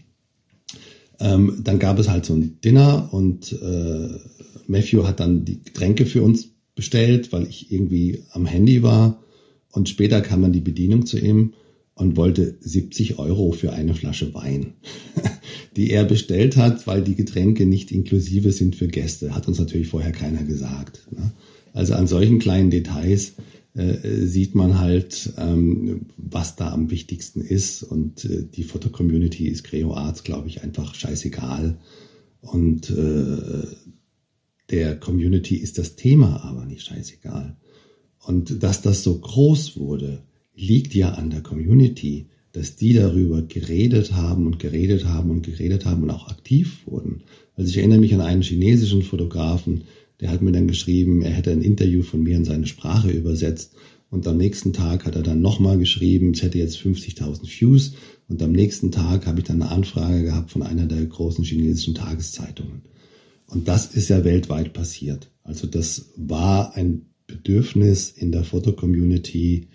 Ähm, 1.20 1.60
dann 1.64 1.78
gab 1.78 1.98
es 1.98 2.08
halt 2.08 2.24
so 2.24 2.34
ein 2.34 2.60
Dinner 2.62 3.08
und 3.12 3.52
äh, 3.52 4.08
Matthew 4.66 5.04
hat 5.06 5.20
dann 5.20 5.44
die 5.44 5.62
Getränke 5.62 6.06
für 6.06 6.22
uns 6.22 6.50
bestellt, 6.74 7.32
weil 7.32 7.46
ich 7.48 7.72
irgendwie 7.72 8.22
am 8.30 8.46
Handy 8.46 8.82
war. 8.82 9.22
Und 9.72 9.88
später 9.88 10.20
kam 10.20 10.42
dann 10.42 10.52
die 10.52 10.60
Bedienung 10.60 11.06
zu 11.06 11.18
ihm 11.18 11.54
und 11.94 12.16
wollte 12.16 12.56
70 12.60 13.18
Euro 13.18 13.50
für 13.52 13.72
eine 13.72 13.94
Flasche 13.94 14.32
Wein, 14.32 14.74
die 15.76 15.90
er 15.90 16.04
bestellt 16.04 16.56
hat, 16.56 16.86
weil 16.86 17.02
die 17.02 17.16
Getränke 17.16 17.66
nicht 17.66 17.90
inklusive 17.90 18.52
sind 18.52 18.76
für 18.76 18.86
Gäste. 18.86 19.34
Hat 19.34 19.48
uns 19.48 19.58
natürlich 19.58 19.88
vorher 19.88 20.12
keiner 20.12 20.44
gesagt. 20.44 21.08
Ne? 21.10 21.32
Also 21.72 21.94
an 21.94 22.06
solchen 22.06 22.38
kleinen 22.38 22.70
Details 22.70 23.34
äh, 23.74 24.26
sieht 24.26 24.54
man 24.54 24.78
halt, 24.78 25.32
ähm, 25.36 26.06
was 26.16 26.56
da 26.56 26.72
am 26.72 26.90
wichtigsten 26.90 27.40
ist. 27.40 27.82
Und 27.82 28.24
äh, 28.24 28.44
die 28.44 28.64
Foto-Community 28.64 29.48
ist 29.48 29.64
Creo 29.64 29.94
Arts, 29.94 30.24
glaube 30.24 30.48
ich, 30.48 30.62
einfach 30.62 30.94
scheißegal. 30.94 31.78
Und 32.40 32.90
äh, 32.90 33.66
der 34.70 34.98
Community 34.98 35.56
ist 35.56 35.78
das 35.78 35.96
Thema 35.96 36.44
aber 36.44 36.64
nicht 36.64 36.82
scheißegal. 36.82 37.56
Und 38.26 38.62
dass 38.62 38.82
das 38.82 39.02
so 39.02 39.18
groß 39.18 39.78
wurde, 39.78 40.22
liegt 40.54 40.94
ja 40.94 41.12
an 41.12 41.30
der 41.30 41.42
Community, 41.42 42.26
dass 42.52 42.76
die 42.76 42.92
darüber 42.92 43.42
geredet 43.42 44.12
haben 44.12 44.46
und 44.46 44.58
geredet 44.58 45.04
haben 45.04 45.30
und 45.30 45.42
geredet 45.46 45.84
haben 45.84 46.02
und 46.02 46.10
auch 46.10 46.28
aktiv 46.28 46.86
wurden. 46.86 47.22
Also 47.54 47.70
ich 47.70 47.78
erinnere 47.78 48.00
mich 48.00 48.14
an 48.14 48.20
einen 48.20 48.42
chinesischen 48.42 49.02
Fotografen, 49.02 49.84
der 50.20 50.30
hat 50.30 50.42
mir 50.42 50.52
dann 50.52 50.68
geschrieben, 50.68 51.22
er 51.22 51.30
hätte 51.30 51.52
ein 51.52 51.62
Interview 51.62 52.02
von 52.02 52.22
mir 52.22 52.36
in 52.36 52.44
seine 52.44 52.66
Sprache 52.66 53.10
übersetzt 53.10 53.74
und 54.10 54.26
am 54.26 54.36
nächsten 54.36 54.72
Tag 54.72 55.04
hat 55.04 55.16
er 55.16 55.22
dann 55.22 55.42
nochmal 55.42 55.78
geschrieben, 55.78 56.32
es 56.32 56.42
hätte 56.42 56.58
jetzt 56.58 56.78
50.000 56.78 57.42
Views 57.60 57.92
und 58.28 58.42
am 58.42 58.52
nächsten 58.52 58.90
Tag 58.90 59.26
habe 59.26 59.40
ich 59.40 59.46
dann 59.46 59.62
eine 59.62 59.70
Anfrage 59.70 60.22
gehabt 60.24 60.50
von 60.50 60.62
einer 60.62 60.86
der 60.86 61.04
großen 61.04 61.44
chinesischen 61.44 61.94
Tageszeitungen. 61.94 62.82
Und 63.46 63.68
das 63.68 63.86
ist 63.94 64.08
ja 64.08 64.24
weltweit 64.24 64.72
passiert. 64.72 65.30
Also 65.42 65.66
das 65.66 66.10
war 66.16 66.74
ein 66.76 67.06
Bedürfnis 67.26 68.10
in 68.10 68.32
der 68.32 68.44
Fotocommunity, 68.44 69.68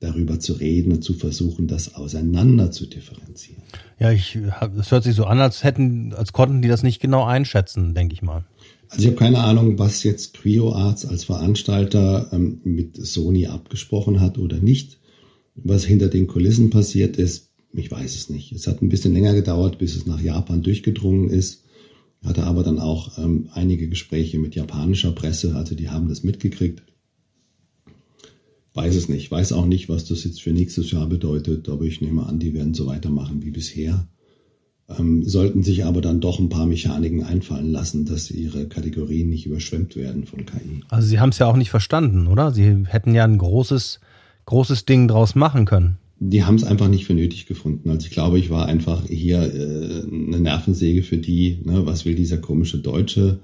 darüber 0.00 0.40
zu 0.40 0.54
reden 0.54 0.92
und 0.92 1.02
zu 1.02 1.12
versuchen, 1.12 1.66
das 1.66 1.94
auseinander 1.94 2.70
zu 2.70 2.86
differenzieren. 2.86 3.62
Ja, 3.98 4.10
ich, 4.10 4.38
es 4.78 4.90
hört 4.90 5.04
sich 5.04 5.14
so 5.14 5.26
an, 5.26 5.40
als 5.40 5.62
hätten, 5.62 6.14
als 6.14 6.32
konnten 6.32 6.62
die 6.62 6.68
das 6.68 6.82
nicht 6.82 7.00
genau 7.00 7.24
einschätzen, 7.24 7.94
denke 7.94 8.14
ich 8.14 8.22
mal. 8.22 8.46
Also 8.90 9.02
ich 9.02 9.06
habe 9.06 9.16
keine 9.16 9.38
Ahnung, 9.38 9.78
was 9.78 10.02
jetzt 10.02 10.34
Creo 10.34 10.72
Arts 10.72 11.06
als 11.06 11.22
Veranstalter 11.22 12.28
ähm, 12.32 12.60
mit 12.64 12.96
Sony 12.96 13.46
abgesprochen 13.46 14.20
hat 14.20 14.36
oder 14.36 14.58
nicht. 14.58 14.98
Was 15.54 15.84
hinter 15.84 16.08
den 16.08 16.26
Kulissen 16.26 16.70
passiert 16.70 17.16
ist, 17.16 17.50
ich 17.72 17.90
weiß 17.90 18.16
es 18.16 18.30
nicht. 18.30 18.50
Es 18.50 18.66
hat 18.66 18.82
ein 18.82 18.88
bisschen 18.88 19.12
länger 19.12 19.34
gedauert, 19.34 19.78
bis 19.78 19.94
es 19.94 20.06
nach 20.06 20.20
Japan 20.20 20.62
durchgedrungen 20.62 21.30
ist. 21.30 21.64
Hatte 22.24 22.44
aber 22.44 22.64
dann 22.64 22.80
auch 22.80 23.16
ähm, 23.18 23.48
einige 23.52 23.88
Gespräche 23.88 24.38
mit 24.40 24.56
japanischer 24.56 25.12
Presse, 25.12 25.54
also 25.54 25.76
die 25.76 25.88
haben 25.88 26.08
das 26.08 26.24
mitgekriegt. 26.24 26.82
Weiß 28.74 28.96
es 28.96 29.08
nicht. 29.08 29.30
Weiß 29.30 29.52
auch 29.52 29.66
nicht, 29.66 29.88
was 29.88 30.04
das 30.04 30.24
jetzt 30.24 30.42
für 30.42 30.52
nächstes 30.52 30.90
Jahr 30.90 31.06
bedeutet, 31.06 31.68
aber 31.68 31.84
ich 31.84 32.00
nehme 32.00 32.26
an, 32.26 32.40
die 32.40 32.54
werden 32.54 32.74
so 32.74 32.86
weitermachen 32.86 33.42
wie 33.42 33.50
bisher. 33.50 34.08
Ähm, 34.98 35.22
sollten 35.22 35.62
sich 35.62 35.84
aber 35.84 36.00
dann 36.00 36.20
doch 36.20 36.38
ein 36.38 36.48
paar 36.48 36.66
Mechaniken 36.66 37.22
einfallen 37.22 37.70
lassen, 37.70 38.06
dass 38.06 38.30
ihre 38.30 38.66
Kategorien 38.66 39.30
nicht 39.30 39.46
überschwemmt 39.46 39.96
werden 39.96 40.24
von 40.24 40.44
KI. 40.44 40.82
Also 40.88 41.06
Sie 41.06 41.20
haben 41.20 41.30
es 41.30 41.38
ja 41.38 41.46
auch 41.46 41.56
nicht 41.56 41.70
verstanden, 41.70 42.26
oder? 42.26 42.50
Sie 42.52 42.84
hätten 42.86 43.14
ja 43.14 43.24
ein 43.24 43.38
großes, 43.38 44.00
großes 44.46 44.86
Ding 44.86 45.06
draus 45.06 45.34
machen 45.34 45.64
können. 45.64 45.98
Die 46.18 46.44
haben 46.44 46.56
es 46.56 46.64
einfach 46.64 46.88
nicht 46.88 47.06
für 47.06 47.14
nötig 47.14 47.46
gefunden. 47.46 47.88
Also 47.88 48.06
ich 48.06 48.12
glaube, 48.12 48.38
ich 48.38 48.50
war 48.50 48.66
einfach 48.66 49.06
hier 49.06 49.42
äh, 49.42 50.02
eine 50.02 50.40
Nervensäge 50.40 51.02
für 51.02 51.18
die. 51.18 51.60
Ne? 51.64 51.86
Was 51.86 52.04
will 52.04 52.14
dieser 52.14 52.38
komische 52.38 52.78
Deutsche? 52.78 53.38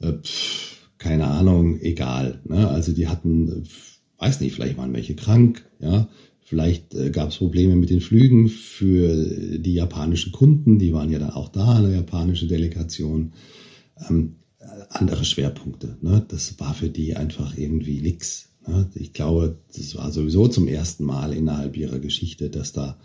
Äh, 0.00 0.14
pff, 0.14 0.78
keine 0.98 1.26
Ahnung, 1.26 1.80
egal. 1.80 2.40
Ne? 2.44 2.68
Also 2.68 2.92
die 2.92 3.06
hatten 3.06 3.64
weiß 4.20 4.40
nicht, 4.40 4.54
vielleicht 4.54 4.76
waren 4.76 4.92
welche 4.92 5.14
krank, 5.14 5.64
ja, 5.80 6.06
vielleicht 6.44 6.94
äh, 6.94 7.10
gab 7.10 7.30
es 7.30 7.36
Probleme 7.36 7.76
mit 7.76 7.90
den 7.90 8.00
Flügen 8.00 8.48
für 8.48 9.58
die 9.58 9.74
japanischen 9.74 10.32
Kunden, 10.32 10.78
die 10.78 10.92
waren 10.92 11.10
ja 11.10 11.18
dann 11.18 11.30
auch 11.30 11.48
da, 11.48 11.76
eine 11.76 11.94
japanische 11.94 12.46
Delegation. 12.46 13.32
Ähm, 14.08 14.36
andere 14.90 15.24
Schwerpunkte, 15.24 15.96
ne? 16.02 16.24
das 16.28 16.58
war 16.60 16.74
für 16.74 16.88
die 16.88 17.16
einfach 17.16 17.56
irgendwie 17.56 18.00
nix. 18.00 18.50
Ne? 18.66 18.88
Ich 18.94 19.12
glaube, 19.12 19.58
das 19.74 19.96
war 19.96 20.10
sowieso 20.12 20.48
zum 20.48 20.68
ersten 20.68 21.04
Mal 21.04 21.32
innerhalb 21.32 21.76
ihrer 21.76 21.98
Geschichte, 21.98 22.50
dass 22.50 22.72
da 22.72 22.98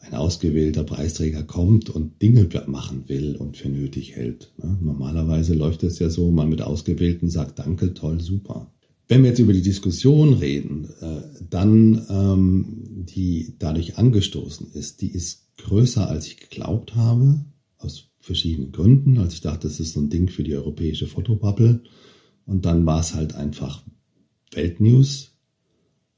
ein 0.00 0.14
ausgewählter 0.14 0.84
Preisträger 0.84 1.42
kommt 1.42 1.90
und 1.90 2.20
Dinge 2.20 2.48
machen 2.66 3.04
will 3.08 3.36
und 3.36 3.56
für 3.56 3.68
nötig 3.68 4.16
hält. 4.16 4.52
Ne? 4.58 4.78
Normalerweise 4.80 5.54
läuft 5.54 5.82
es 5.82 5.98
ja 5.98 6.10
so, 6.10 6.30
man 6.30 6.48
mit 6.48 6.62
Ausgewählten 6.62 7.28
sagt, 7.28 7.58
danke, 7.58 7.94
toll, 7.94 8.20
super. 8.20 8.70
Wenn 9.06 9.22
wir 9.22 9.30
jetzt 9.30 9.38
über 9.38 9.52
die 9.52 9.62
Diskussion 9.62 10.34
reden, 10.34 10.88
äh, 11.00 11.22
dann 11.50 12.06
ähm, 12.08 13.04
die 13.06 13.54
dadurch 13.58 13.98
angestoßen 13.98 14.72
ist, 14.72 15.02
die 15.02 15.10
ist 15.10 15.56
größer, 15.58 16.08
als 16.08 16.26
ich 16.26 16.38
geglaubt 16.38 16.94
habe, 16.94 17.44
aus 17.78 18.08
verschiedenen 18.20 18.72
Gründen. 18.72 19.18
Also 19.18 19.34
ich 19.34 19.40
dachte, 19.42 19.68
das 19.68 19.80
ist 19.80 19.92
so 19.92 20.00
ein 20.00 20.08
Ding 20.08 20.28
für 20.28 20.42
die 20.42 20.54
europäische 20.54 21.06
Fotobubble. 21.06 21.82
Und 22.46 22.64
dann 22.64 22.86
war 22.86 23.00
es 23.00 23.14
halt 23.14 23.34
einfach 23.34 23.82
Weltnews, 24.52 25.32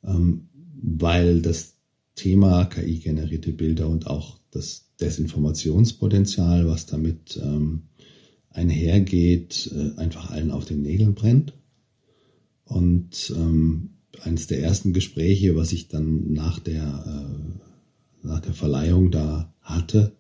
ähm, 0.04 0.48
weil 0.80 1.42
das 1.42 1.74
Thema 2.14 2.64
KI-generierte 2.64 3.52
Bilder 3.52 3.88
und 3.88 4.06
auch 4.06 4.38
das 4.50 4.92
Desinformationspotenzial, 5.00 6.66
was 6.68 6.86
damit 6.86 7.38
ähm, 7.42 7.82
einhergeht, 8.50 9.70
äh, 9.74 9.98
einfach 9.98 10.30
allen 10.30 10.50
auf 10.50 10.64
den 10.64 10.82
Nägeln 10.82 11.14
brennt. 11.14 11.52
Und 12.66 13.32
ähm, 13.36 13.90
eines 14.22 14.46
der 14.46 14.60
ersten 14.60 14.92
Gespräche, 14.92 15.56
was 15.56 15.72
ich 15.72 15.88
dann 15.88 16.32
nach 16.32 16.58
der, 16.58 16.82
äh, 16.82 18.26
nach 18.26 18.40
der 18.40 18.54
Verleihung 18.54 19.10
da 19.10 19.52
hatte 19.62 20.12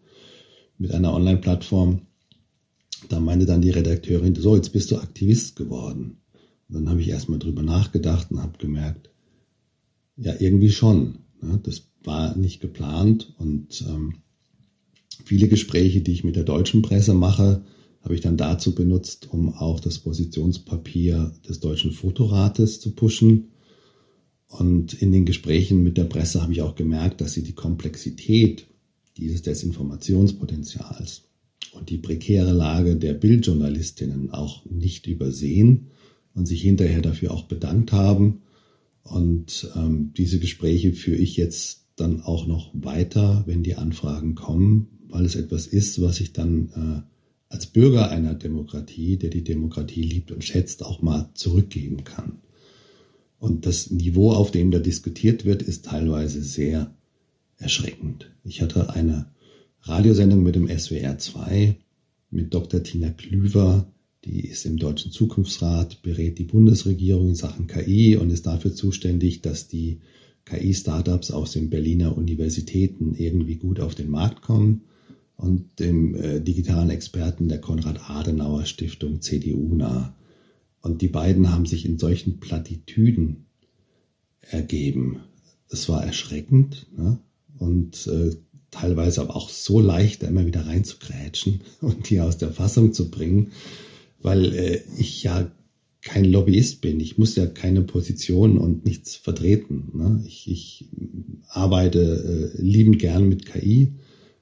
mit 0.78 0.92
einer 0.92 1.12
Online-Plattform, 1.12 2.02
da 3.08 3.20
meinte 3.20 3.46
dann 3.46 3.60
die 3.60 3.70
Redakteurin, 3.70 4.34
so, 4.34 4.56
jetzt 4.56 4.72
bist 4.72 4.90
du 4.90 4.96
Aktivist 4.96 5.56
geworden. 5.56 6.18
Und 6.68 6.74
dann 6.74 6.88
habe 6.88 7.00
ich 7.00 7.08
erstmal 7.08 7.38
drüber 7.38 7.62
nachgedacht 7.62 8.30
und 8.30 8.42
habe 8.42 8.58
gemerkt, 8.58 9.10
ja, 10.16 10.34
irgendwie 10.38 10.70
schon. 10.70 11.18
Ne? 11.40 11.60
Das 11.62 11.82
war 12.04 12.36
nicht 12.36 12.60
geplant 12.60 13.34
und 13.38 13.84
ähm, 13.88 14.14
viele 15.24 15.48
Gespräche, 15.48 16.00
die 16.00 16.12
ich 16.12 16.24
mit 16.24 16.36
der 16.36 16.44
deutschen 16.44 16.82
Presse 16.82 17.14
mache, 17.14 17.62
habe 18.06 18.14
ich 18.14 18.20
dann 18.20 18.36
dazu 18.36 18.72
benutzt, 18.72 19.32
um 19.32 19.52
auch 19.52 19.80
das 19.80 19.98
Positionspapier 19.98 21.32
des 21.48 21.58
deutschen 21.58 21.90
Fotorates 21.90 22.78
zu 22.78 22.92
pushen. 22.92 23.48
Und 24.46 24.94
in 24.94 25.10
den 25.10 25.26
Gesprächen 25.26 25.82
mit 25.82 25.96
der 25.96 26.04
Presse 26.04 26.40
habe 26.40 26.52
ich 26.52 26.62
auch 26.62 26.76
gemerkt, 26.76 27.20
dass 27.20 27.32
sie 27.32 27.42
die 27.42 27.54
Komplexität 27.54 28.68
dieses 29.16 29.42
Desinformationspotenzials 29.42 31.22
und 31.72 31.90
die 31.90 31.98
prekäre 31.98 32.52
Lage 32.52 32.94
der 32.94 33.12
Bildjournalistinnen 33.12 34.30
auch 34.30 34.64
nicht 34.66 35.08
übersehen 35.08 35.88
und 36.32 36.46
sich 36.46 36.62
hinterher 36.62 37.02
dafür 37.02 37.32
auch 37.32 37.46
bedankt 37.46 37.90
haben. 37.90 38.42
Und 39.02 39.68
ähm, 39.74 40.12
diese 40.16 40.38
Gespräche 40.38 40.92
führe 40.92 41.18
ich 41.18 41.36
jetzt 41.36 41.86
dann 41.96 42.20
auch 42.20 42.46
noch 42.46 42.70
weiter, 42.72 43.42
wenn 43.46 43.64
die 43.64 43.74
Anfragen 43.74 44.36
kommen, 44.36 44.86
weil 45.08 45.24
es 45.24 45.34
etwas 45.34 45.66
ist, 45.66 46.00
was 46.00 46.20
ich 46.20 46.32
dann 46.32 47.02
äh, 47.02 47.15
als 47.56 47.64
Bürger 47.64 48.10
einer 48.10 48.34
Demokratie, 48.34 49.16
der 49.16 49.30
die 49.30 49.42
Demokratie 49.42 50.02
liebt 50.02 50.30
und 50.30 50.44
schätzt, 50.44 50.84
auch 50.84 51.00
mal 51.00 51.30
zurückgeben 51.32 52.04
kann. 52.04 52.42
Und 53.38 53.64
das 53.64 53.90
Niveau, 53.90 54.32
auf 54.32 54.50
dem 54.50 54.70
da 54.70 54.78
diskutiert 54.78 55.46
wird, 55.46 55.62
ist 55.62 55.86
teilweise 55.86 56.42
sehr 56.42 56.94
erschreckend. 57.56 58.30
Ich 58.44 58.60
hatte 58.60 58.90
eine 58.90 59.30
Radiosendung 59.80 60.42
mit 60.42 60.54
dem 60.54 60.68
SWR 60.68 61.16
2 61.16 61.76
mit 62.30 62.52
Dr. 62.52 62.82
Tina 62.82 63.08
Klüver, 63.08 63.90
die 64.26 64.46
ist 64.46 64.66
im 64.66 64.76
Deutschen 64.76 65.10
Zukunftsrat, 65.10 66.02
berät 66.02 66.38
die 66.38 66.44
Bundesregierung 66.44 67.30
in 67.30 67.34
Sachen 67.36 67.68
KI 67.68 68.18
und 68.18 68.28
ist 68.28 68.44
dafür 68.44 68.74
zuständig, 68.74 69.40
dass 69.40 69.66
die 69.66 70.00
KI-Startups 70.44 71.30
aus 71.30 71.52
den 71.52 71.70
Berliner 71.70 72.18
Universitäten 72.18 73.14
irgendwie 73.14 73.56
gut 73.56 73.80
auf 73.80 73.94
den 73.94 74.10
Markt 74.10 74.42
kommen 74.42 74.82
und 75.36 75.78
dem 75.78 76.14
äh, 76.14 76.40
digitalen 76.40 76.90
Experten 76.90 77.48
der 77.48 77.60
Konrad-Adenauer-Stiftung 77.60 79.20
CDU-nah. 79.20 80.14
Und 80.80 81.02
die 81.02 81.08
beiden 81.08 81.52
haben 81.52 81.66
sich 81.66 81.84
in 81.84 81.98
solchen 81.98 82.40
Plattitüden 82.40 83.46
ergeben. 84.40 85.20
Es 85.68 85.88
war 85.88 86.04
erschreckend 86.04 86.86
ne? 86.96 87.18
und 87.58 88.06
äh, 88.06 88.36
teilweise 88.70 89.20
aber 89.20 89.36
auch 89.36 89.48
so 89.48 89.80
leicht, 89.80 90.22
da 90.22 90.28
immer 90.28 90.46
wieder 90.46 90.66
reinzugrätschen 90.66 91.60
und 91.80 92.08
die 92.08 92.20
aus 92.20 92.38
der 92.38 92.52
Fassung 92.52 92.92
zu 92.92 93.10
bringen, 93.10 93.52
weil 94.22 94.54
äh, 94.54 94.80
ich 94.96 95.22
ja 95.22 95.50
kein 96.02 96.24
Lobbyist 96.24 96.82
bin. 96.82 97.00
Ich 97.00 97.18
muss 97.18 97.34
ja 97.34 97.46
keine 97.46 97.82
Position 97.82 98.58
und 98.58 98.84
nichts 98.84 99.16
vertreten. 99.16 99.90
Ne? 99.92 100.22
Ich, 100.24 100.48
ich 100.48 100.88
arbeite 101.48 102.52
äh, 102.54 102.62
liebend 102.62 103.00
gern 103.00 103.28
mit 103.28 103.44
KI 103.44 103.92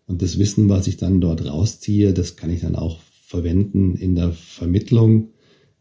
und 0.07 0.23
das 0.23 0.39
Wissen, 0.39 0.69
was 0.69 0.87
ich 0.87 0.97
dann 0.97 1.21
dort 1.21 1.45
rausziehe, 1.45 2.13
das 2.13 2.37
kann 2.37 2.51
ich 2.51 2.61
dann 2.61 2.77
auch 2.77 3.01
verwenden 3.27 3.97
in 3.97 4.15
der 4.15 4.33
Vermittlung, 4.33 5.31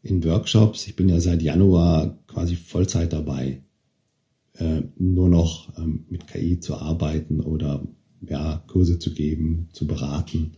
in 0.02 0.24
Workshops. 0.24 0.88
Ich 0.88 0.96
bin 0.96 1.10
ja 1.10 1.20
seit 1.20 1.42
Januar 1.42 2.18
quasi 2.28 2.56
Vollzeit 2.56 3.14
dabei, 3.14 3.64
äh, 4.54 4.82
nur 4.98 5.30
noch 5.30 5.78
ähm, 5.78 6.06
mit 6.10 6.28
KI 6.28 6.60
zu 6.60 6.76
arbeiten 6.76 7.42
oder 7.42 7.86
ja, 8.22 8.64
Kurse 8.68 9.00
zu 9.00 9.14
geben, 9.14 9.70
zu 9.74 9.88
beraten. 9.88 10.54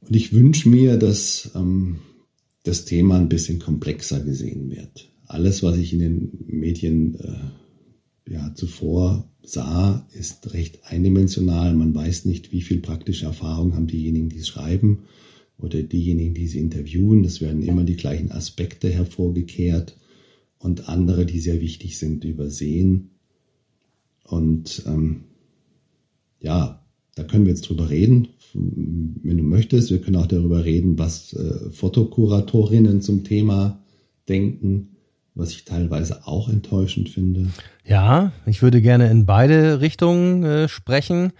Und 0.00 0.16
ich 0.16 0.32
wünsche 0.32 0.68
mir, 0.68 0.96
dass 0.96 1.50
ähm, 1.54 2.00
das 2.62 2.84
Thema 2.84 3.16
ein 3.16 3.28
bisschen 3.28 3.58
komplexer 3.58 4.20
gesehen 4.20 4.70
wird. 4.70 5.10
Alles, 5.26 5.62
was 5.62 5.76
ich 5.76 5.92
in 5.92 5.98
den 5.98 6.30
Medien 6.46 7.14
äh, 7.16 7.61
ja, 8.28 8.52
zuvor 8.54 9.28
sah, 9.42 10.06
ist 10.12 10.52
recht 10.54 10.80
eindimensional. 10.84 11.74
Man 11.74 11.94
weiß 11.94 12.24
nicht, 12.24 12.52
wie 12.52 12.62
viel 12.62 12.78
praktische 12.78 13.26
Erfahrung 13.26 13.74
haben 13.74 13.86
diejenigen, 13.86 14.28
die 14.28 14.38
es 14.38 14.48
schreiben 14.48 15.04
oder 15.58 15.82
diejenigen, 15.82 16.34
die 16.34 16.46
sie 16.46 16.60
interviewen. 16.60 17.24
Es 17.24 17.40
werden 17.40 17.62
immer 17.62 17.84
die 17.84 17.96
gleichen 17.96 18.30
Aspekte 18.30 18.88
hervorgekehrt 18.88 19.96
und 20.58 20.88
andere, 20.88 21.26
die 21.26 21.40
sehr 21.40 21.60
wichtig 21.60 21.98
sind, 21.98 22.24
übersehen. 22.24 23.10
Und 24.24 24.84
ähm, 24.86 25.24
ja, 26.40 26.84
da 27.14 27.24
können 27.24 27.44
wir 27.44 27.52
jetzt 27.52 27.68
drüber 27.68 27.90
reden, 27.90 28.28
wenn 28.54 29.36
du 29.36 29.42
möchtest. 29.42 29.90
Wir 29.90 30.00
können 30.00 30.16
auch 30.16 30.26
darüber 30.26 30.64
reden, 30.64 30.98
was 30.98 31.32
äh, 31.32 31.70
Fotokuratorinnen 31.70 33.00
zum 33.00 33.24
Thema 33.24 33.82
denken 34.28 34.91
was 35.34 35.50
ich 35.50 35.64
teilweise 35.64 36.26
auch 36.26 36.48
enttäuschend 36.48 37.08
finde. 37.08 37.48
Ja, 37.84 38.32
ich 38.46 38.62
würde 38.62 38.80
gerne 38.82 39.10
in 39.10 39.26
beide 39.26 39.80
Richtungen 39.80 40.44
äh, 40.44 40.68
sprechen. 40.68 41.32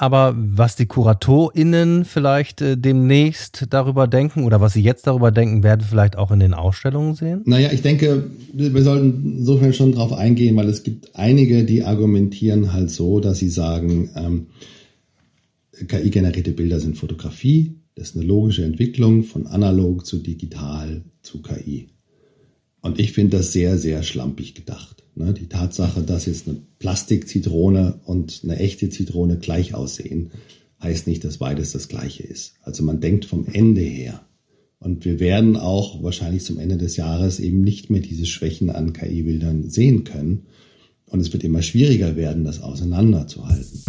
Aber 0.00 0.34
was 0.34 0.76
die 0.76 0.86
KuratorInnen 0.86 2.06
vielleicht 2.06 2.62
äh, 2.62 2.78
demnächst 2.78 3.66
darüber 3.68 4.06
denken 4.06 4.44
oder 4.44 4.60
was 4.62 4.72
sie 4.72 4.80
jetzt 4.80 5.06
darüber 5.06 5.30
denken, 5.30 5.62
werden 5.62 5.82
wir 5.82 5.86
vielleicht 5.86 6.16
auch 6.16 6.30
in 6.30 6.40
den 6.40 6.54
Ausstellungen 6.54 7.14
sehen? 7.14 7.42
Naja, 7.44 7.70
ich 7.70 7.82
denke, 7.82 8.30
wir 8.54 8.82
sollten 8.82 9.38
insofern 9.40 9.74
schon 9.74 9.92
drauf 9.92 10.14
eingehen, 10.14 10.56
weil 10.56 10.70
es 10.70 10.84
gibt 10.84 11.14
einige, 11.16 11.64
die 11.64 11.84
argumentieren 11.84 12.72
halt 12.72 12.90
so, 12.90 13.20
dass 13.20 13.40
sie 13.40 13.50
sagen, 13.50 14.08
ähm, 14.16 14.46
KI-generierte 15.86 16.52
Bilder 16.52 16.80
sind 16.80 16.96
Fotografie. 16.96 17.76
Das 17.94 18.10
ist 18.10 18.16
eine 18.16 18.24
logische 18.24 18.64
Entwicklung 18.64 19.24
von 19.24 19.46
analog 19.46 20.06
zu 20.06 20.18
digital 20.18 21.02
zu 21.20 21.42
KI. 21.42 21.88
Und 22.82 22.98
ich 22.98 23.12
finde 23.12 23.38
das 23.38 23.52
sehr, 23.52 23.78
sehr 23.78 24.02
schlampig 24.02 24.54
gedacht. 24.54 25.04
Ne? 25.14 25.34
Die 25.34 25.48
Tatsache, 25.48 26.02
dass 26.02 26.26
jetzt 26.26 26.48
eine 26.48 26.58
Plastikzitrone 26.78 28.00
und 28.04 28.40
eine 28.42 28.58
echte 28.58 28.88
Zitrone 28.88 29.36
gleich 29.38 29.74
aussehen, 29.74 30.30
heißt 30.82 31.06
nicht, 31.06 31.24
dass 31.24 31.38
beides 31.38 31.72
das 31.72 31.88
gleiche 31.88 32.22
ist. 32.22 32.54
Also 32.62 32.82
man 32.82 33.00
denkt 33.00 33.26
vom 33.26 33.46
Ende 33.46 33.82
her. 33.82 34.22
Und 34.78 35.04
wir 35.04 35.20
werden 35.20 35.58
auch 35.58 36.02
wahrscheinlich 36.02 36.42
zum 36.42 36.58
Ende 36.58 36.78
des 36.78 36.96
Jahres 36.96 37.38
eben 37.38 37.60
nicht 37.60 37.90
mehr 37.90 38.00
diese 38.00 38.24
Schwächen 38.24 38.70
an 38.70 38.94
KI-Bildern 38.94 39.68
sehen 39.68 40.04
können. 40.04 40.46
Und 41.04 41.20
es 41.20 41.32
wird 41.34 41.44
immer 41.44 41.60
schwieriger 41.60 42.16
werden, 42.16 42.44
das 42.44 42.62
auseinanderzuhalten. 42.62 43.82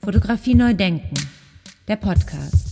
Fotografie 0.00 0.54
neu 0.54 0.74
denken. 0.74 1.14
Der 1.86 1.96
Podcast. 1.96 2.65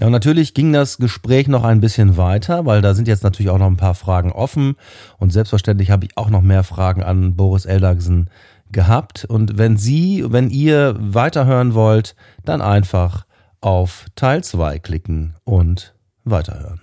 Ja, 0.00 0.06
und 0.06 0.12
natürlich 0.12 0.54
ging 0.54 0.72
das 0.72 0.98
Gespräch 0.98 1.48
noch 1.48 1.64
ein 1.64 1.80
bisschen 1.80 2.16
weiter, 2.16 2.64
weil 2.66 2.82
da 2.82 2.94
sind 2.94 3.08
jetzt 3.08 3.24
natürlich 3.24 3.50
auch 3.50 3.58
noch 3.58 3.66
ein 3.66 3.76
paar 3.76 3.96
Fragen 3.96 4.30
offen. 4.30 4.76
Und 5.18 5.32
selbstverständlich 5.32 5.90
habe 5.90 6.06
ich 6.06 6.16
auch 6.16 6.30
noch 6.30 6.42
mehr 6.42 6.62
Fragen 6.62 7.02
an 7.02 7.34
Boris 7.34 7.64
Eldagsen 7.64 8.30
gehabt. 8.70 9.24
Und 9.24 9.58
wenn 9.58 9.76
Sie, 9.76 10.24
wenn 10.28 10.50
ihr 10.50 10.94
weiterhören 10.98 11.74
wollt, 11.74 12.14
dann 12.44 12.60
einfach 12.60 13.26
auf 13.60 14.06
Teil 14.14 14.44
2 14.44 14.78
klicken 14.78 15.34
und 15.42 15.94
weiterhören. 16.24 16.80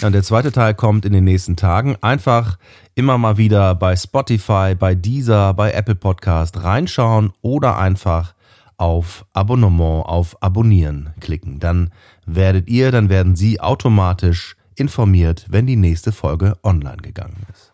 Ja, 0.00 0.06
und 0.06 0.12
der 0.12 0.22
zweite 0.22 0.52
Teil 0.52 0.74
kommt 0.74 1.04
in 1.04 1.12
den 1.12 1.24
nächsten 1.24 1.56
Tagen. 1.56 1.96
Einfach 2.00 2.58
immer 2.94 3.18
mal 3.18 3.38
wieder 3.38 3.74
bei 3.74 3.96
Spotify, 3.96 4.76
bei 4.78 4.94
Deezer, 4.94 5.52
bei 5.54 5.72
Apple 5.72 5.96
Podcast 5.96 6.62
reinschauen 6.62 7.32
oder 7.42 7.76
einfach 7.76 8.34
auf 8.80 9.26
Abonnement, 9.34 10.06
auf 10.06 10.42
Abonnieren 10.42 11.10
klicken. 11.20 11.60
Dann 11.60 11.90
werdet 12.24 12.68
ihr, 12.68 12.90
dann 12.90 13.10
werden 13.10 13.36
Sie 13.36 13.60
automatisch 13.60 14.56
informiert, 14.74 15.46
wenn 15.50 15.66
die 15.66 15.76
nächste 15.76 16.12
Folge 16.12 16.56
online 16.62 16.96
gegangen 16.96 17.42
ist. 17.52 17.72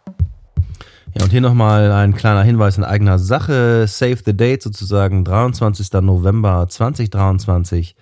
Ja, 1.14 1.22
und 1.22 1.30
hier 1.30 1.40
nochmal 1.40 1.92
ein 1.92 2.14
kleiner 2.14 2.42
Hinweis 2.42 2.76
in 2.76 2.84
eigener 2.84 3.18
Sache. 3.18 3.86
Save 3.86 4.18
the 4.26 4.36
date 4.36 4.62
sozusagen, 4.62 5.24
23. 5.24 5.92
November 6.02 6.66
2023 6.68 7.94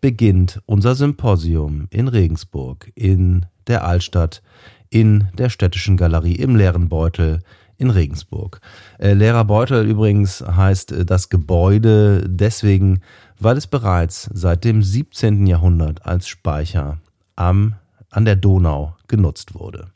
beginnt 0.00 0.62
unser 0.64 0.94
Symposium 0.94 1.88
in 1.90 2.06
Regensburg, 2.06 2.92
in 2.94 3.46
der 3.66 3.84
Altstadt, 3.84 4.42
in 4.88 5.28
der 5.36 5.48
Städtischen 5.48 5.96
Galerie 5.96 6.36
im 6.36 6.54
Leeren 6.54 6.88
Beutel 6.88 7.40
in 7.82 7.90
Regensburg. 7.90 8.60
Äh, 8.98 9.12
Leerer 9.12 9.44
Beutel 9.44 9.84
übrigens 9.84 10.40
heißt 10.40 10.92
äh, 10.92 11.04
das 11.04 11.28
Gebäude 11.28 12.24
deswegen, 12.26 13.00
weil 13.38 13.56
es 13.56 13.66
bereits 13.66 14.30
seit 14.32 14.64
dem 14.64 14.82
17. 14.82 15.46
Jahrhundert 15.46 16.06
als 16.06 16.28
Speicher 16.28 16.98
am, 17.36 17.74
an 18.10 18.24
der 18.24 18.36
Donau 18.36 18.94
genutzt 19.08 19.54
wurde. 19.54 19.88